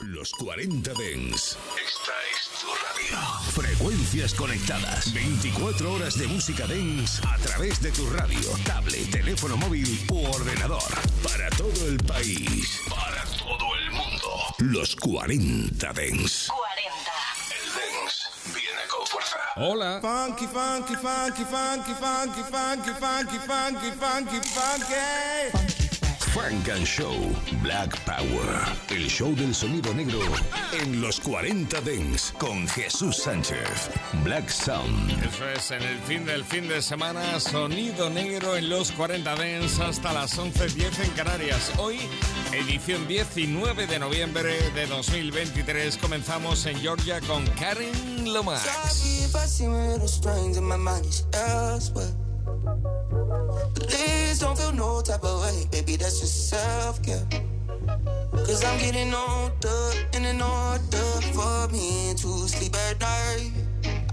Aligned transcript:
Los 0.00 0.32
40 0.32 0.92
Dens. 0.94 1.58
Esta 1.76 2.12
es 2.32 2.48
tu 2.58 2.66
radio. 2.68 3.18
Frecuencias 3.52 4.32
conectadas. 4.34 5.12
24 5.12 5.92
horas 5.92 6.18
de 6.18 6.26
música 6.26 6.66
Dens 6.66 7.20
a 7.24 7.36
través 7.36 7.82
de 7.82 7.92
tu 7.92 8.08
radio, 8.08 8.40
tablet, 8.64 9.10
teléfono 9.10 9.58
móvil 9.58 10.06
u 10.10 10.24
ordenador. 10.24 10.82
Para 11.22 11.50
todo 11.50 11.86
el 11.86 11.98
país. 11.98 12.80
Para 12.88 13.24
todo 13.24 13.76
el 13.76 13.90
mundo. 13.90 14.30
Los 14.58 14.96
40 14.96 15.92
Dens. 15.92 16.48
40. 16.48 17.12
El 17.50 17.66
Dens 17.74 18.30
viene 18.54 18.80
con 18.88 19.06
fuerza. 19.06 19.38
Hola. 19.56 20.00
Funky, 20.00 20.46
funky, 20.46 20.96
funky, 20.96 21.44
funky, 21.44 21.92
funky, 21.92 22.42
funky, 22.50 22.90
funky, 22.98 23.38
funky, 23.38 23.90
funky, 23.98 24.40
funky. 24.48 25.59
Frank 26.32 26.68
and 26.68 26.86
Show 26.86 27.12
Black 27.60 27.98
Power. 28.04 28.46
El 28.88 29.08
show 29.08 29.34
del 29.34 29.52
sonido 29.52 29.92
negro 29.92 30.20
en 30.72 31.00
los 31.00 31.18
40 31.20 31.80
Dens 31.80 32.32
con 32.38 32.68
Jesús 32.68 33.16
Sánchez. 33.16 33.90
Black 34.22 34.48
Sound. 34.48 35.10
Eso 35.24 35.48
es, 35.48 35.70
en 35.72 35.82
el 35.82 35.98
fin 35.98 36.24
del 36.24 36.44
fin 36.44 36.68
de 36.68 36.82
semana, 36.82 37.40
sonido 37.40 38.08
negro 38.10 38.56
en 38.56 38.68
los 38.68 38.92
40 38.92 39.34
Dens 39.34 39.80
hasta 39.80 40.12
las 40.12 40.38
11.10 40.38 41.04
en 41.04 41.10
Canarias. 41.10 41.72
Hoy, 41.78 41.98
edición 42.52 43.08
19 43.08 43.88
de 43.88 43.98
noviembre 43.98 44.70
de 44.72 44.86
2023. 44.86 45.96
Comenzamos 45.96 46.64
en 46.66 46.78
Georgia 46.78 47.20
con 47.22 47.44
Karen 47.58 48.32
Lomax. 48.32 48.62
Don't 54.40 54.56
feel 54.56 54.72
no 54.72 55.02
type 55.02 55.22
of 55.22 55.42
way, 55.42 55.66
baby, 55.70 55.96
that's 55.96 56.18
just 56.20 56.48
self 56.48 57.02
care. 57.02 57.26
Cause 58.32 58.64
I'm 58.64 58.78
getting 58.78 59.12
older, 59.12 59.92
and 60.14 60.24
in 60.24 60.40
order 60.40 61.08
for 61.34 61.68
me 61.68 62.14
to 62.16 62.48
sleep 62.48 62.74
at 62.74 62.98
night, 63.00 63.52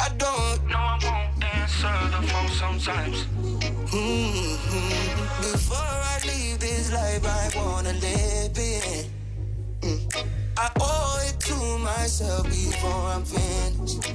I 0.02 0.10
don't 0.18 0.68
know 0.68 0.78
I 0.78 1.00
won't 1.02 1.44
answer 1.56 1.96
the 2.12 2.28
phone 2.28 2.50
sometimes. 2.50 3.24
Mm-hmm. 3.88 5.42
Before 5.54 5.78
I 5.78 6.20
leave 6.26 6.60
this 6.60 6.92
life, 6.92 7.26
I 7.26 7.50
wanna 7.56 7.94
live 7.94 8.58
it. 8.58 9.08
Mm. 9.80 10.28
I 10.58 10.70
owe 10.82 11.24
it 11.26 11.40
to 11.40 11.56
myself 11.80 12.44
before 12.50 13.02
I'm 13.16 13.24
finished. 13.24 14.12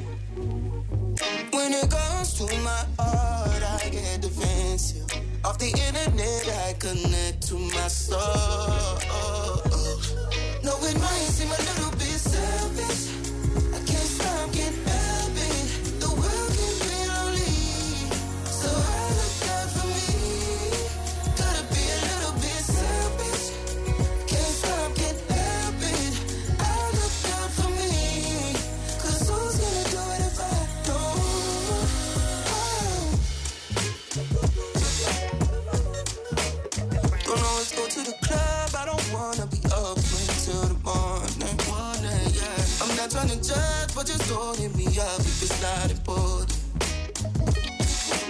When 1.52 1.72
it 1.72 1.90
comes 1.90 2.34
to 2.34 2.44
my 2.58 2.84
heart, 2.98 3.62
I 3.62 3.88
get 3.88 4.20
defensive. 4.20 5.11
Off 5.44 5.58
the 5.58 5.66
internet, 5.66 6.48
I 6.66 6.74
connect 6.78 7.48
to 7.48 7.54
my 7.58 7.88
soul. 7.88 8.20
No, 10.62 10.76
it 10.84 10.96
might 11.00 11.28
seem 11.34 11.48
a 11.48 11.58
little 11.58 11.81
hit 44.56 44.74
me 44.76 44.86
up 44.98 45.20
if 45.20 45.42
it's 45.42 45.62
not 45.62 45.90
important. 45.90 46.58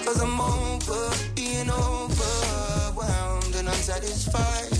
Cause 0.05 0.21
I'm 0.21 0.41
over 0.41 1.11
being 1.35 1.71
overwhelmed 1.71 3.55
and 3.57 3.69
unsatisfied. 3.69 4.72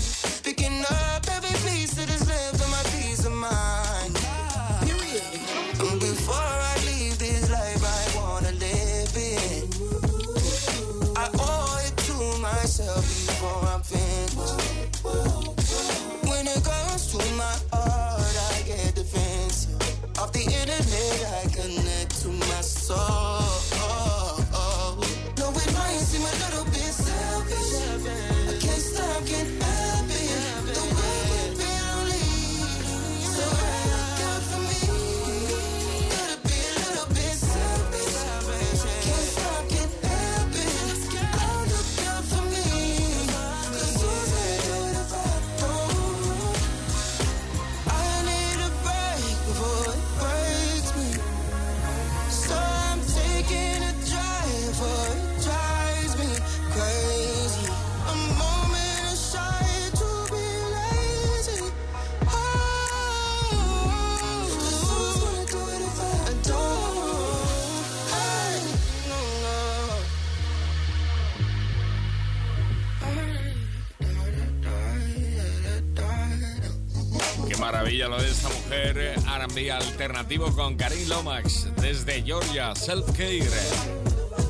Alternativo 80.23 80.55
con 80.55 80.75
Karim 80.75 81.09
Lomax 81.09 81.67
desde 81.81 82.23
Georgia, 82.23 82.73
Self 82.75 83.05
Care. 83.17 83.43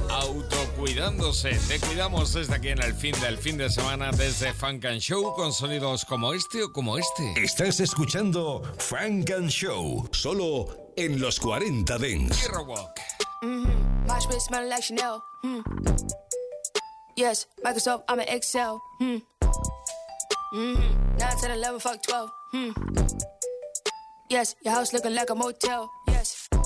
Autocuidándose, 0.10 1.58
te 1.68 1.80
cuidamos 1.80 2.34
desde 2.34 2.56
aquí 2.56 2.70
en 2.70 2.82
el 2.82 2.94
fin 2.94 3.16
del 3.22 3.38
fin 3.38 3.58
de 3.58 3.70
semana 3.70 4.12
desde 4.12 4.54
Funk 4.54 4.86
and 4.86 5.00
Show 5.00 5.34
con 5.34 5.52
sonidos 5.52 6.06
como 6.06 6.34
este 6.34 6.64
o 6.64 6.72
como 6.72 6.98
este. 6.98 7.34
Estás 7.42 7.80
escuchando 7.80 8.62
Frank 8.78 9.32
and 9.32 9.50
Show, 9.50 10.08
solo 10.12 10.68
en 10.96 11.20
los 11.20 11.40
40 11.40 11.98
Dens. 11.98 12.44
Hero 12.44 12.64
Walk. 12.64 13.00
Mosh 13.42 14.28
pit 14.28 14.42
smelling 14.42 14.70
like 14.70 14.84
Chanel. 14.84 15.22
Hmm. 15.42 15.62
Yes, 17.16 17.48
Microsoft, 17.64 18.04
I'm 18.08 18.20
an 18.20 18.28
Excel. 18.28 18.80
Hmm. 19.00 19.18
Mm-hmm. 20.54 21.18
9, 21.18 21.36
10, 21.42 21.52
11, 21.52 21.80
fuck 21.80 22.02
12. 22.04 22.32
Yes, 24.34 24.56
your 24.66 24.74
house 24.74 24.92
looking 24.94 25.14
like 25.14 25.30
a 25.30 25.36
motel. 25.36 25.92
Yes. 26.08 26.50
Uh, 26.52 26.58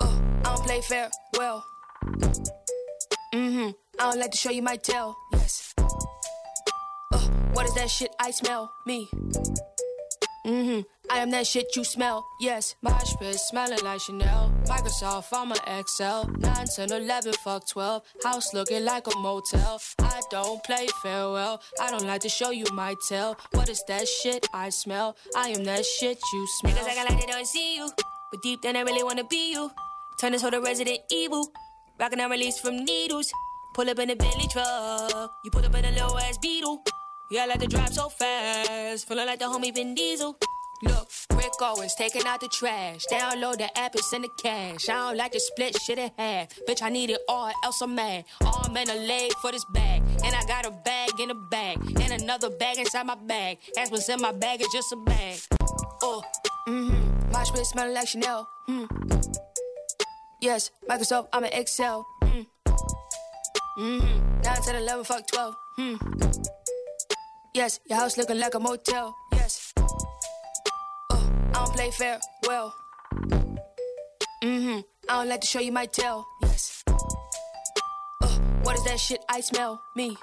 I 0.00 0.40
don't 0.44 0.64
play 0.64 0.80
fair. 0.80 1.10
Well. 1.36 1.62
Mm-hmm. 3.34 3.70
I 4.00 4.10
don't 4.10 4.18
like 4.18 4.30
to 4.30 4.38
show 4.38 4.48
you 4.48 4.62
my 4.62 4.76
tail. 4.76 5.14
Yes. 5.34 5.74
Uh, 5.76 7.18
what 7.52 7.66
is 7.66 7.74
that 7.74 7.90
shit 7.90 8.08
I 8.18 8.30
smell? 8.30 8.72
Me. 8.86 9.10
Mm-hmm. 10.46 10.80
I 11.10 11.20
am 11.20 11.30
that 11.30 11.46
shit 11.46 11.74
you 11.74 11.84
smell. 11.84 12.26
Yes. 12.38 12.74
Mosh 12.82 13.14
pit 13.18 13.36
smelling 13.36 13.82
like 13.82 14.00
Chanel. 14.00 14.52
Microsoft, 14.66 15.28
I'm 15.32 15.52
an 15.52 15.58
Excel. 15.78 16.28
9, 16.38 16.66
10, 16.76 16.92
11, 16.92 17.32
fuck 17.44 17.66
12. 17.66 18.02
House 18.24 18.52
looking 18.52 18.84
like 18.84 19.06
a 19.06 19.18
motel. 19.18 19.80
I 20.00 20.20
don't 20.30 20.62
play 20.64 20.86
farewell. 21.02 21.60
I 21.80 21.90
don't 21.90 22.06
like 22.06 22.20
to 22.22 22.28
show 22.28 22.50
you 22.50 22.64
my 22.72 22.94
tail. 23.08 23.36
What 23.52 23.68
is 23.68 23.82
that 23.88 24.06
shit 24.06 24.46
I 24.52 24.68
smell? 24.68 25.16
I 25.36 25.48
am 25.50 25.64
that 25.64 25.84
shit 25.84 26.18
you 26.32 26.46
smell. 26.60 26.74
Niggas 26.74 26.88
acting 26.88 27.16
like 27.16 27.26
they 27.26 27.32
don't 27.32 27.46
see 27.46 27.76
you, 27.76 27.90
but 28.30 28.42
deep 28.42 28.62
down 28.62 28.74
they 28.74 28.84
really 28.84 29.02
wanna 29.02 29.24
be 29.24 29.52
you. 29.52 29.70
Turn 30.20 30.32
this 30.32 30.42
whole 30.42 30.50
to 30.50 30.60
Resident 30.60 31.00
Evil, 31.10 31.50
rockin' 31.98 32.20
out 32.20 32.30
release 32.30 32.58
from 32.58 32.84
needles. 32.84 33.32
Pull 33.74 33.88
up 33.88 33.98
in 33.98 34.10
a 34.10 34.16
Bentley 34.16 34.48
truck, 34.48 35.32
you 35.44 35.50
put 35.50 35.64
up 35.64 35.74
in 35.74 35.84
a 35.84 35.90
little 35.90 36.18
ass 36.18 36.38
Beetle. 36.38 36.82
Yeah, 37.30 37.44
I 37.44 37.46
like 37.46 37.60
to 37.60 37.66
drive 37.66 37.94
so 37.94 38.08
fast, 38.08 39.06
feeling 39.06 39.26
like 39.26 39.38
the 39.38 39.44
homie 39.44 39.74
Vin 39.74 39.94
Diesel. 39.94 40.36
Look, 40.82 41.10
Rick 41.34 41.52
Owens 41.60 41.94
taking 41.96 42.24
out 42.26 42.40
the 42.40 42.48
trash. 42.48 43.04
Download 43.10 43.58
the 43.58 43.76
app 43.76 43.94
and 43.94 44.04
send 44.04 44.24
the 44.24 44.28
cash. 44.40 44.88
I 44.88 44.94
don't 44.94 45.16
like 45.16 45.32
to 45.32 45.40
split 45.40 45.76
shit 45.80 45.98
in 45.98 46.10
half. 46.16 46.48
Bitch, 46.68 46.82
I 46.82 46.88
need 46.88 47.10
it 47.10 47.20
all, 47.28 47.50
else 47.64 47.80
I'm 47.80 47.94
mad. 47.94 48.24
Arm 48.44 48.76
and 48.76 48.88
a 48.88 48.94
leg 48.94 49.32
for 49.42 49.50
this 49.50 49.64
bag. 49.72 50.02
And 50.24 50.34
I 50.34 50.44
got 50.46 50.66
a 50.66 50.70
bag 50.70 51.18
in 51.18 51.30
a 51.30 51.34
bag. 51.34 51.78
And 52.00 52.22
another 52.22 52.50
bag 52.50 52.78
inside 52.78 53.06
my 53.06 53.16
bag. 53.16 53.58
That's 53.74 53.90
what's 53.90 54.08
in 54.08 54.20
my 54.20 54.32
bag 54.32 54.60
is 54.60 54.68
just 54.72 54.92
a 54.92 54.96
bag. 54.96 55.38
Oh, 56.02 56.22
mm-hmm. 56.68 57.32
My 57.32 57.42
spit 57.42 57.66
smelling 57.66 57.94
like 57.94 58.08
Chanel. 58.08 58.48
Hmm. 58.66 58.84
Yes, 60.40 60.70
Microsoft, 60.88 61.28
I'm 61.32 61.42
an 61.42 61.50
Excel. 61.52 62.06
Mm. 62.22 62.46
Mm-hmm. 63.78 64.40
9 64.42 64.62
to 64.62 64.76
11, 64.78 65.04
fuck 65.04 65.26
12. 65.26 65.54
Hmm. 65.76 65.94
Yes, 67.54 67.80
your 67.90 67.98
house 67.98 68.16
looking 68.16 68.38
like 68.38 68.54
a 68.54 68.60
motel. 68.60 69.16
Play 71.78 71.90
fair. 71.92 72.18
Well. 72.44 72.74
Mm-hmm. 74.42 74.80
I 75.08 75.12
don't 75.12 75.28
like 75.28 75.40
to 75.42 75.46
show 75.46 75.60
you 75.60 75.70
my 75.70 75.86
tail. 75.86 76.26
Yes. 76.42 76.82
Oh, 76.88 78.40
what 78.64 78.74
is 78.74 78.84
that 78.84 78.98
shit 78.98 79.20
I 79.28 79.40
smell? 79.40 79.80
Me. 79.94 80.16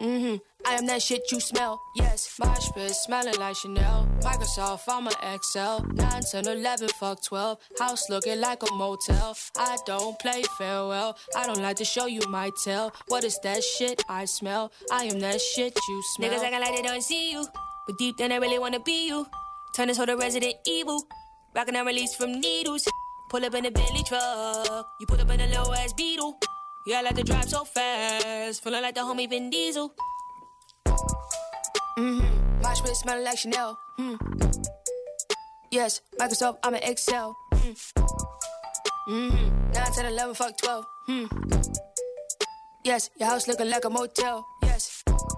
Mm-hmm. 0.00 0.36
I 0.66 0.74
am 0.76 0.86
that 0.86 1.02
shit 1.02 1.30
you 1.30 1.40
smell. 1.40 1.78
Yes, 1.96 2.36
my 2.38 2.54
spit 2.54 2.92
smelling 2.92 3.38
like 3.38 3.54
Chanel. 3.56 4.08
Microsoft, 4.20 4.84
I'm 4.88 5.06
an 5.06 5.12
Excel. 5.34 5.84
9, 5.92 6.22
10, 6.22 6.48
11, 6.48 6.88
fuck 7.00 7.22
12. 7.22 7.58
House 7.78 8.08
looking 8.08 8.40
like 8.40 8.62
a 8.62 8.74
motel. 8.74 9.36
I 9.58 9.76
don't 9.84 10.18
play 10.20 10.42
farewell. 10.56 11.18
I 11.36 11.46
don't 11.46 11.60
like 11.60 11.76
to 11.76 11.84
show 11.84 12.06
you 12.06 12.22
my 12.30 12.50
tail. 12.64 12.92
What 13.08 13.24
is 13.24 13.38
that 13.42 13.62
shit 13.62 14.02
I 14.08 14.24
smell? 14.24 14.72
I 14.90 15.04
am 15.04 15.20
that 15.20 15.38
shit 15.38 15.78
you 15.86 16.02
smell. 16.14 16.30
Niggas 16.30 16.44
acting 16.44 16.60
like 16.60 16.76
they 16.76 16.82
don't 16.82 17.02
see 17.02 17.32
you. 17.32 17.46
But 17.86 17.98
deep 17.98 18.16
down, 18.16 18.30
they 18.30 18.38
really 18.38 18.58
wanna 18.58 18.80
be 18.80 19.08
you. 19.08 19.26
Turn 19.74 19.88
this 19.88 19.96
whole 19.96 20.06
to 20.06 20.16
Resident 20.16 20.54
Evil. 20.66 21.02
Rockin' 21.56 21.74
and 21.74 21.86
release 21.86 22.14
from 22.14 22.40
needles. 22.40 22.86
Pull 23.28 23.44
up 23.44 23.54
in 23.56 23.66
a 23.66 23.70
Bentley 23.72 24.04
truck. 24.04 24.88
You 25.00 25.06
put 25.06 25.20
up 25.20 25.30
in 25.30 25.40
a 25.40 25.46
low 25.48 25.72
ass 25.72 25.92
beetle. 25.92 26.38
Yeah, 26.86 26.98
I 26.98 27.02
like 27.02 27.16
to 27.16 27.24
drive 27.24 27.48
so 27.48 27.64
fast. 27.64 28.62
Feeling 28.62 28.82
like 28.82 28.94
the 28.94 29.00
homie 29.00 29.28
Vin 29.28 29.50
Diesel. 29.50 29.92
Mm-hmm. 31.98 32.62
My 32.62 32.74
spit 32.74 32.94
smelling 32.94 33.24
like 33.24 33.38
Chanel. 33.38 33.76
Hmm. 33.98 34.14
Yes, 35.72 36.02
Microsoft, 36.20 36.58
I'm 36.62 36.74
an 36.74 36.82
Excel. 36.84 37.36
Mm. 37.54 37.92
Mm-hmm. 39.08 39.72
9, 39.72 39.92
10, 39.92 40.06
11, 40.06 40.34
fuck 40.34 40.56
12. 40.56 40.84
Hmm. 41.06 41.24
Yes, 42.84 43.10
your 43.18 43.28
house 43.28 43.48
looking 43.48 43.70
like 43.70 43.84
a 43.84 43.90
motel. 43.90 44.46
Yes. 44.62 45.02
Oh, 45.08 45.32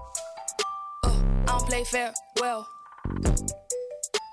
I 1.03 1.45
don't 1.47 1.67
play 1.67 1.83
fair. 1.85 2.13
Well. 2.39 2.67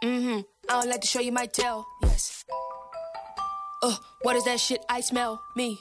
Mm-hmm. 0.05 0.41
I 0.69 0.73
don't 0.81 0.89
like 0.91 1.01
to 1.01 1.06
show 1.06 1.21
you 1.21 1.33
my 1.33 1.47
tail. 1.47 1.87
Yes. 2.03 2.45
Oh, 3.83 3.99
what 4.23 4.37
is 4.37 4.45
that 4.45 4.61
shit 4.61 4.85
I 4.91 5.01
smell? 5.01 5.41
Me. 5.56 5.79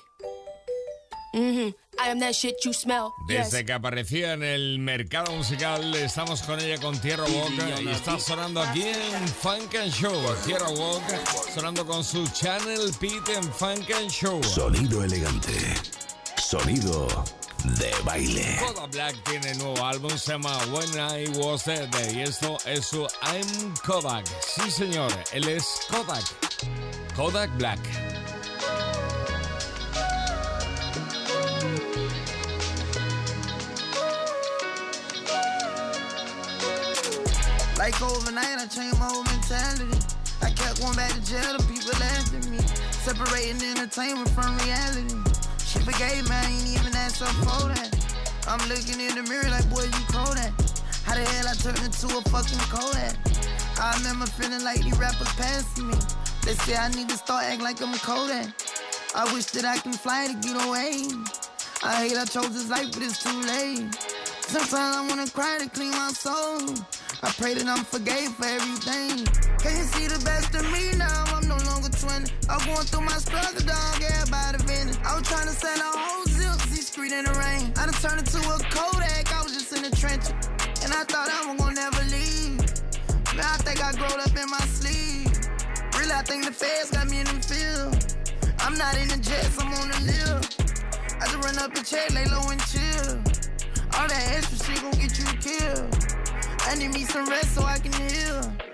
Mm-hmm. 1.36 1.70
I 2.02 2.08
am 2.08 2.20
that 2.20 2.34
shit 2.34 2.64
you 2.64 2.72
smell. 2.72 3.14
Desde 3.28 3.58
yes. 3.58 3.66
que 3.66 3.74
aparecía 3.74 4.34
en 4.34 4.44
el 4.44 4.80
mercado 4.80 5.34
musical, 5.34 5.94
estamos 5.96 6.42
con 6.44 6.60
ella 6.62 6.78
con 6.80 6.98
Tierra 7.00 7.26
Walk 7.26 7.82
y 7.82 7.90
está 7.90 8.18
sonando 8.18 8.62
aquí 8.62 8.84
en 8.84 9.28
Funk 9.28 9.76
and 9.76 9.92
Show. 9.92 10.16
Tierra 10.46 10.70
Walk 10.70 11.04
sonando 11.54 11.86
con 11.86 12.04
su 12.04 12.26
Channel 12.28 12.94
Pete 13.00 13.34
en 13.36 13.44
Funk 13.44 13.92
and 13.92 14.10
Show. 14.10 14.42
Sonido 14.44 15.04
elegante. 15.04 15.54
Sonido 16.38 17.08
de 17.64 17.92
baile. 18.04 18.58
Kodak 18.60 18.92
Black 18.92 19.16
tiene 19.24 19.54
nuevo 19.56 19.84
álbum, 19.86 20.12
se 20.18 20.32
llama 20.32 20.58
When 20.72 20.90
I 20.98 21.28
Was 21.38 21.66
Dead 21.66 21.90
y 22.14 22.22
esto 22.22 22.58
es 22.66 22.86
su 22.88 23.08
I'm 23.22 23.74
Kodak. 23.86 24.26
Sí, 24.42 24.70
señor, 24.70 25.12
él 25.32 25.48
es 25.48 25.66
Kodak. 25.90 26.24
Kodak 27.16 27.50
Black. 27.58 27.80
Like 37.78 38.02
overnight, 38.02 38.60
I 38.60 38.68
changed 38.68 38.98
my 38.98 39.06
whole 39.06 39.24
mentality. 39.24 40.00
I 40.42 40.52
kept 40.52 40.80
going 40.82 40.96
back 40.96 41.12
to 41.12 41.22
jail, 41.26 41.58
the 41.58 41.64
people 41.64 41.92
laughed 42.00 42.34
at 42.34 42.48
me. 42.48 42.60
Separating 43.04 43.62
entertainment 43.62 44.30
from 44.30 44.58
reality. 44.60 45.33
Forgave 45.84 46.32
I 46.32 46.46
ain't 46.48 46.68
even 46.80 46.96
asked 46.96 47.20
her 47.20 47.28
for 47.44 47.68
that. 47.68 47.92
I'm 48.48 48.60
looking 48.70 49.00
in 49.04 49.16
the 49.16 49.24
mirror 49.24 49.50
like, 49.50 49.68
boy, 49.70 49.84
you 49.84 50.04
cold 50.08 50.38
at? 50.38 50.56
How 51.04 51.16
the 51.16 51.28
hell 51.28 51.48
I 51.48 51.54
turned 51.60 51.84
into 51.84 52.08
a 52.08 52.22
fucking 52.32 52.64
Kodak? 52.72 53.20
I 53.76 53.98
remember 53.98 54.26
feeling 54.26 54.64
like 54.64 54.80
these 54.80 54.98
rappers 54.98 55.28
passing 55.36 55.88
me. 55.88 55.96
They 56.46 56.56
say 56.64 56.78
I 56.78 56.88
need 56.96 57.10
to 57.10 57.18
start 57.18 57.44
acting 57.44 57.64
like 57.64 57.82
I'm 57.82 57.94
a 57.94 57.98
Kodak. 58.00 58.48
I 59.14 59.28
wish 59.34 59.52
that 59.52 59.66
I 59.66 59.78
can 59.78 59.92
fly 59.92 60.28
to 60.28 60.36
get 60.40 60.56
away. 60.66 61.04
I 61.84 62.08
hate 62.08 62.16
I 62.16 62.24
chose 62.24 62.56
this 62.56 62.70
life, 62.70 62.88
but 62.94 63.04
it's 63.04 63.22
too 63.22 63.36
late. 63.44 63.92
Sometimes 64.48 64.96
I 64.96 65.06
wanna 65.08 65.28
cry 65.28 65.60
to 65.60 65.70
clean 65.70 65.92
my 65.92 66.16
soul. 66.16 66.64
I 67.24 67.32
pray 67.36 67.56
that 67.56 67.68
I'm 67.68 67.84
forgave 67.84 68.32
for 68.40 68.46
everything. 68.46 69.28
Can 69.60 69.76
you 69.76 69.84
see 69.84 70.08
the 70.08 70.24
best 70.24 70.56
of 70.56 70.64
me 70.72 70.96
now? 70.96 71.24
I'm 71.36 71.48
no 71.48 71.58
longer 71.68 71.90
20. 71.90 72.32
I'm 72.48 72.64
going 72.68 72.88
through 72.88 73.04
my 73.04 73.20
struggle, 73.20 73.68
dog, 73.68 74.02
everybody 74.02 74.63
to 75.54 75.60
sell 75.60 75.78
a 75.78 75.98
whole 75.98 76.26
zip, 76.26 76.60
see 76.70 76.82
street 76.82 77.12
in 77.12 77.26
the 77.26 77.34
rain. 77.34 77.74
I 77.78 77.86
done 77.86 77.94
turned 78.02 78.20
into 78.20 78.40
a 78.50 78.58
Kodak, 78.74 79.34
I 79.34 79.44
was 79.44 79.54
just 79.54 79.74
in 79.76 79.84
the 79.84 79.96
trenches. 79.96 80.34
And 80.84 80.94
I 80.94 81.04
thought 81.06 81.30
I 81.30 81.46
was 81.46 81.58
gonna 81.60 81.76
never 81.76 82.04
leave. 82.10 82.60
Now 83.36 83.54
I 83.54 83.58
think 83.62 83.84
I 83.84 83.92
growed 83.94 84.20
up 84.20 84.34
in 84.34 84.50
my 84.50 84.64
sleep. 84.78 85.30
Really, 85.98 86.14
I 86.14 86.24
think 86.24 86.46
the 86.46 86.52
feds 86.52 86.92
got 86.92 87.10
me 87.10 87.20
in 87.20 87.26
the 87.26 87.42
field. 87.42 87.94
I'm 88.60 88.78
not 88.78 88.98
in 88.98 89.08
the 89.10 89.18
jets, 89.18 89.60
I'm 89.60 89.74
on 89.74 89.90
the 89.90 90.00
live. 90.10 90.44
I 91.22 91.26
just 91.26 91.42
run 91.46 91.58
up 91.60 91.74
the 91.74 91.84
check, 91.84 92.10
lay 92.14 92.26
low 92.26 92.50
and 92.50 92.62
chill. 92.72 93.18
All 93.96 94.08
that 94.08 94.24
extra 94.34 94.58
shit 94.66 94.82
gon' 94.82 94.98
get 94.98 95.14
you 95.20 95.28
killed. 95.38 95.92
I 96.66 96.76
need 96.76 96.94
me 96.94 97.04
some 97.06 97.30
rest 97.30 97.56
so 97.56 97.64
I 97.64 97.78
can 97.80 97.94
heal. 97.94 98.73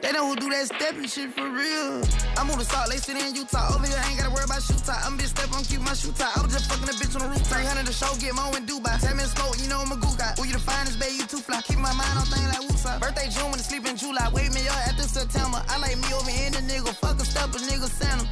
They 0.00 0.12
know 0.12 0.32
who 0.32 0.36
do 0.36 0.48
that 0.48 0.64
stepping 0.64 1.04
shit 1.04 1.28
for 1.36 1.44
real. 1.44 2.00
I 2.36 2.44
moved 2.48 2.60
to 2.60 2.64
Salt 2.64 2.88
Lake 2.88 3.04
City 3.04 3.20
in 3.20 3.34
Utah. 3.34 3.76
Over 3.76 3.84
here, 3.84 4.00
I 4.00 4.08
ain't 4.08 4.16
gotta 4.16 4.32
worry 4.32 4.48
about 4.48 4.62
shoe 4.62 4.80
tie. 4.80 4.96
I'm 5.04 5.18
bitch 5.18 5.36
step, 5.36 5.52
I'm 5.52 5.62
keep 5.62 5.80
my 5.84 5.92
shoe 5.92 6.12
tie. 6.16 6.32
I 6.36 6.40
was 6.40 6.52
just 6.52 6.72
fucking 6.72 6.88
a 6.88 6.96
bitch 6.96 7.12
on 7.20 7.22
the 7.22 7.28
roof. 7.28 7.44
300 7.44 7.84
the 7.84 7.92
show, 7.92 8.08
get 8.16 8.32
more 8.34 8.48
in 8.56 8.64
Dubai. 8.64 8.96
Me 9.12 9.24
smoke, 9.28 9.60
you 9.60 9.68
know 9.68 9.84
I'm 9.84 9.92
a 9.92 10.00
goo 10.00 10.16
guy. 10.16 10.32
Who 10.40 10.48
you 10.48 10.56
the 10.56 10.64
finest, 10.64 10.98
baby, 10.98 11.20
you 11.20 11.26
too 11.28 11.44
fly. 11.44 11.60
Keep 11.68 11.84
my 11.84 11.92
mind 11.92 12.16
on 12.16 12.24
things 12.32 12.48
like 12.48 12.64
Woosah. 12.64 12.96
Birthday 12.96 13.28
June 13.28 13.52
when 13.52 13.60
sleep 13.60 13.84
in 13.84 13.96
July. 13.96 14.24
Wake 14.32 14.52
me 14.56 14.64
up 14.72 14.80
after 14.88 15.04
September. 15.04 15.60
I 15.68 15.76
like 15.76 16.00
me 16.00 16.08
over 16.16 16.32
in 16.32 16.56
the 16.56 16.64
nigga. 16.64 16.96
Fuck 16.96 17.20
a 17.20 17.24
step, 17.24 17.52
a 17.52 17.60
nigga 17.60 17.88
Santa. 17.92 18.24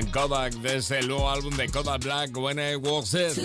Kodak 0.00 0.54
desde 0.54 0.98
el 1.00 1.08
nuevo 1.08 1.28
álbum 1.28 1.54
de 1.56 1.68
Kodak 1.68 2.02
Black, 2.02 2.36
When 2.36 2.58
I 2.58 2.76
Was 2.76 3.14
It. 3.14 3.38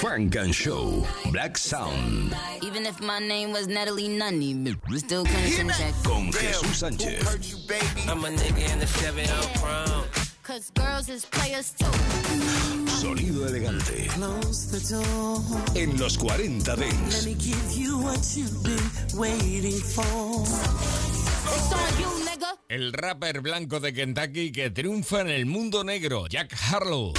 Funk 0.00 0.36
and 0.36 0.54
Show, 0.54 1.04
Black 1.32 1.58
Sound. 1.58 2.34
Even 2.62 2.86
if 2.86 3.00
my 3.00 3.18
name 3.18 3.52
was 3.52 3.66
Natalie 3.66 4.08
Nunny, 4.08 4.76
we 4.88 4.98
still 4.98 5.24
couldn't 5.24 5.70
check. 5.70 5.94
Con 6.04 6.30
Jesús 6.32 6.82
Sánchez. 6.82 8.08
I'm 8.08 8.24
a 8.24 8.28
nigga 8.28 8.72
in 8.72 8.78
the 8.78 8.86
Chevy 8.86 9.22
out 9.22 9.60
crown. 9.60 10.04
Cause 10.42 10.70
girls 10.74 11.08
is 11.08 11.24
players 11.24 11.72
too. 11.72 11.86
Sonido 13.00 13.46
elegante. 13.46 14.08
En 15.74 15.98
los 15.98 16.16
40 16.16 16.76
Dents. 16.76 17.14
Let 17.14 17.26
me 17.26 17.34
give 17.34 17.72
you 17.72 17.98
what 17.98 18.36
you've 18.36 18.62
been 18.62 19.18
waiting 19.18 19.80
for. 19.80 20.42
It's 21.54 21.72
on 21.72 22.00
you. 22.00 22.21
El 22.68 22.92
rapper 22.92 23.40
blanco 23.40 23.80
de 23.80 23.92
Kentucky 23.92 24.50
que 24.50 24.70
triunfa 24.70 25.20
en 25.20 25.30
el 25.30 25.46
mundo 25.46 25.84
negro, 25.84 26.26
Jack 26.26 26.54
Harlow. 26.54 27.12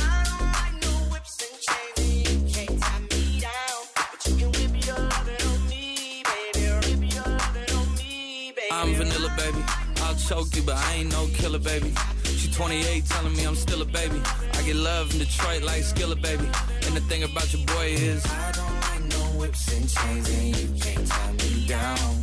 I'm 8.72 8.96
vanilla, 8.96 9.34
baby. 9.38 9.64
I'll 10.02 10.16
choke 10.16 10.56
you, 10.56 10.64
but 10.64 10.76
I 10.76 10.96
ain't 10.96 11.12
no 11.12 11.28
killer, 11.38 11.60
baby. 11.60 11.94
She 12.26 12.52
28, 12.52 13.06
telling 13.06 13.36
me 13.36 13.46
I'm 13.46 13.56
still 13.56 13.82
a 13.82 13.86
baby. 13.86 14.20
I 14.54 14.62
get 14.64 14.76
love 14.76 15.14
in 15.14 15.20
Detroit 15.20 15.62
like 15.64 15.84
Skilla, 15.84 16.22
baby. 16.22 16.50
And 16.88 16.96
the 16.96 17.02
thing 17.08 17.24
about 17.24 17.54
your 17.54 17.66
boy 17.68 17.94
is, 17.96 18.26
I 18.26 18.52
don't 18.52 18.80
like 18.82 19.18
no 19.18 19.40
whips 19.40 19.72
and 19.72 19.88
chains, 19.88 20.30
and 20.30 20.56
you 20.58 20.82
can't 20.82 21.08
tie 21.08 21.32
me 21.34 21.68
down. 21.68 22.23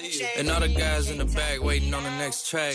See 0.00 0.22
you. 0.22 0.28
And 0.36 0.50
all 0.50 0.60
the 0.60 0.68
guys 0.68 1.10
in 1.10 1.18
the 1.18 1.24
back 1.24 1.62
waiting 1.62 1.92
on 1.94 2.02
the 2.02 2.10
next 2.10 2.48
track. 2.48 2.74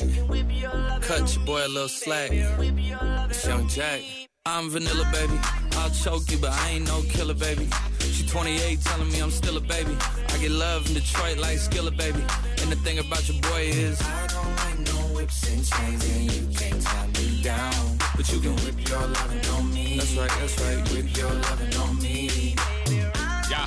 Cut 1.01 1.35
your 1.35 1.45
boy 1.45 1.65
a 1.65 1.67
little 1.67 1.89
slack. 1.89 2.31
It's 2.31 3.45
Young 3.45 3.67
Jack. 3.67 4.01
I'm 4.45 4.69
vanilla, 4.69 5.09
baby. 5.11 5.39
I'll 5.77 5.89
choke 5.89 6.29
you, 6.29 6.37
but 6.37 6.51
I 6.51 6.71
ain't 6.71 6.87
no 6.87 7.01
killer, 7.09 7.33
baby. 7.33 7.67
She 7.99 8.27
28, 8.27 8.79
telling 8.81 9.11
me 9.11 9.19
I'm 9.19 9.31
still 9.31 9.57
a 9.57 9.61
baby. 9.61 9.97
I 10.29 10.37
get 10.37 10.51
love 10.51 10.87
in 10.87 10.93
Detroit 10.93 11.37
like 11.37 11.57
Skilla, 11.57 11.95
baby. 11.95 12.23
And 12.61 12.71
the 12.71 12.75
thing 12.77 12.99
about 12.99 13.27
your 13.27 13.41
boy 13.41 13.61
is, 13.61 13.99
I 14.01 14.27
don't 14.27 14.55
like 14.57 14.79
no 14.79 15.15
whips 15.15 15.49
and 15.49 15.65
chains, 15.65 16.09
and 16.09 16.31
you 16.31 16.57
can't 16.57 16.81
tie 16.81 17.07
me 17.07 17.41
down. 17.41 17.97
But 18.15 18.31
you 18.31 18.39
can 18.39 18.55
whip 18.57 18.87
your 18.87 18.99
lovin' 18.99 19.45
on 19.55 19.73
me. 19.73 19.97
That's 19.97 20.13
right, 20.13 20.29
that's 20.39 20.61
right. 20.61 20.93
Whip 20.93 21.17
your 21.17 21.33
lovin' 21.33 21.73
on 21.77 21.97
me. 21.99 22.55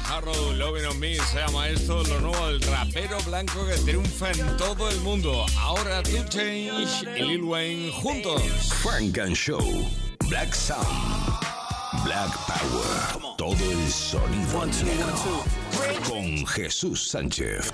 Harrow, 0.05 0.53
Loving 0.53 0.87
on 0.87 0.99
Me 1.01 1.17
se 1.17 1.39
llama 1.39 1.69
esto, 1.69 2.03
lo 2.05 2.21
nuevo 2.21 2.47
del 2.49 2.61
rapero 2.63 3.19
blanco 3.27 3.67
que 3.67 3.75
triunfa 3.79 4.31
en 4.33 4.57
todo 4.57 4.89
el 4.91 5.01
mundo. 5.01 5.45
Ahora 5.59 6.03
Two 6.03 6.25
Change 6.29 7.05
y 7.17 7.23
Lil 7.23 7.43
Wayne 7.43 7.93
juntos. 7.93 8.43
Frank 8.83 9.19
and 9.19 9.35
Show. 9.35 9.61
Black 10.29 10.55
Sound. 10.55 10.87
Black 12.05 12.31
Power. 12.47 13.37
Todo 13.37 13.55
el 13.55 13.89
sonido 13.91 14.67
negro. 14.67 15.45
Con 16.07 16.47
Jesús 16.47 17.09
Sánchez. 17.09 17.73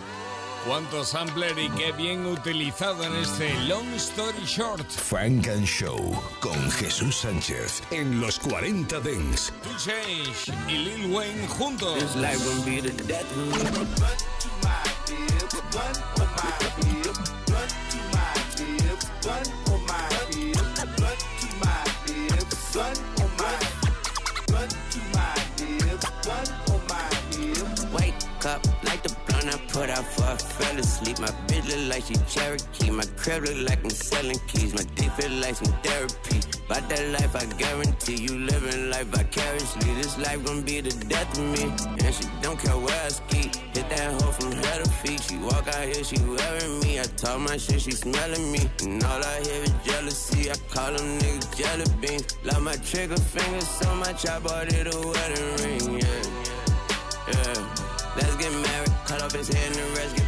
Cuánto 0.67 1.05
sampler 1.05 1.59
y 1.59 1.69
qué 1.71 1.93
bien 1.93 2.25
utilizado 2.25 3.05
en 3.05 3.15
este 3.17 3.53
Long 3.65 3.87
Story 3.97 4.47
Short. 4.47 4.91
Frank 4.91 5.47
and 5.49 5.67
Show. 5.67 6.19
Con 6.41 6.71
Jesús 6.71 7.17
Sánchez. 7.17 7.83
En 7.91 8.19
los 8.19 8.39
40 8.39 8.99
Dents. 9.01 9.53
Change 9.77 10.51
y 10.67 10.79
Lil 10.79 11.13
Wayne 11.13 11.47
juntos. 11.49 11.99
This 11.99 12.17
life 12.17 12.41
put 29.75 29.91
out 29.91 30.07
for 30.07 30.23
I 30.23 30.37
fell 30.37 30.79
asleep. 30.79 31.19
My 31.19 31.33
bitch 31.49 31.67
look 31.69 31.83
like 31.91 32.05
she 32.05 32.15
Cherokee. 32.33 32.91
My 32.91 33.05
crib 33.17 33.43
look 33.43 33.69
like 33.69 33.83
I'm 33.83 33.91
selling 33.91 34.39
keys. 34.47 34.73
My 34.73 34.85
dick 34.95 35.11
feel 35.19 35.35
like 35.43 35.57
some 35.57 35.75
therapy. 35.83 36.39
About 36.67 36.89
that 36.89 37.05
life, 37.17 37.35
I 37.35 37.45
guarantee 37.59 38.23
you 38.23 38.39
living 38.39 38.91
life 38.91 39.09
vicariously. 39.09 39.95
This 39.95 40.17
life 40.19 40.45
gon' 40.45 40.63
be 40.63 40.81
the 40.81 40.95
death 41.07 41.31
of 41.37 41.45
me. 41.55 41.65
And 42.05 42.15
she 42.15 42.25
don't 42.41 42.59
care 42.59 42.79
where 42.79 43.03
I 43.05 43.09
ski. 43.09 43.51
Hit 43.75 43.87
that 43.91 44.23
hoe 44.23 44.33
from 44.39 44.53
head 44.53 44.85
to 44.85 44.91
feet. 45.03 45.21
She 45.27 45.37
walk 45.39 45.67
out 45.67 45.85
here, 45.91 46.05
she 46.05 46.19
wearing 46.23 46.79
me. 46.81 47.01
I 47.01 47.05
talk 47.19 47.41
my 47.41 47.57
shit, 47.57 47.81
she 47.83 47.91
smelling 47.91 48.53
me. 48.53 48.63
And 48.83 49.03
all 49.03 49.23
I 49.23 49.41
hear 49.43 49.63
is 49.69 49.75
jealousy. 49.85 50.51
I 50.53 50.55
call 50.71 50.93
them 50.95 51.19
niggas 51.19 51.51
jelly 51.59 51.87
beans. 52.01 52.27
Love 52.45 52.63
my 52.63 52.77
trigger 52.77 53.17
fingers 53.17 53.69
so 53.69 53.93
much, 53.97 54.25
I 54.27 54.39
bought 54.39 54.69
it 54.73 54.87
a 54.95 54.97
wedding 55.13 55.51
ring. 55.63 55.99
Yeah. 55.99 56.23
Yeah. 57.33 57.85
Let's 58.17 58.37
get 58.37 58.53
married. 58.53 58.74
His 59.35 59.51
and 59.51 59.75
the 59.75 59.83
rest 59.97 60.24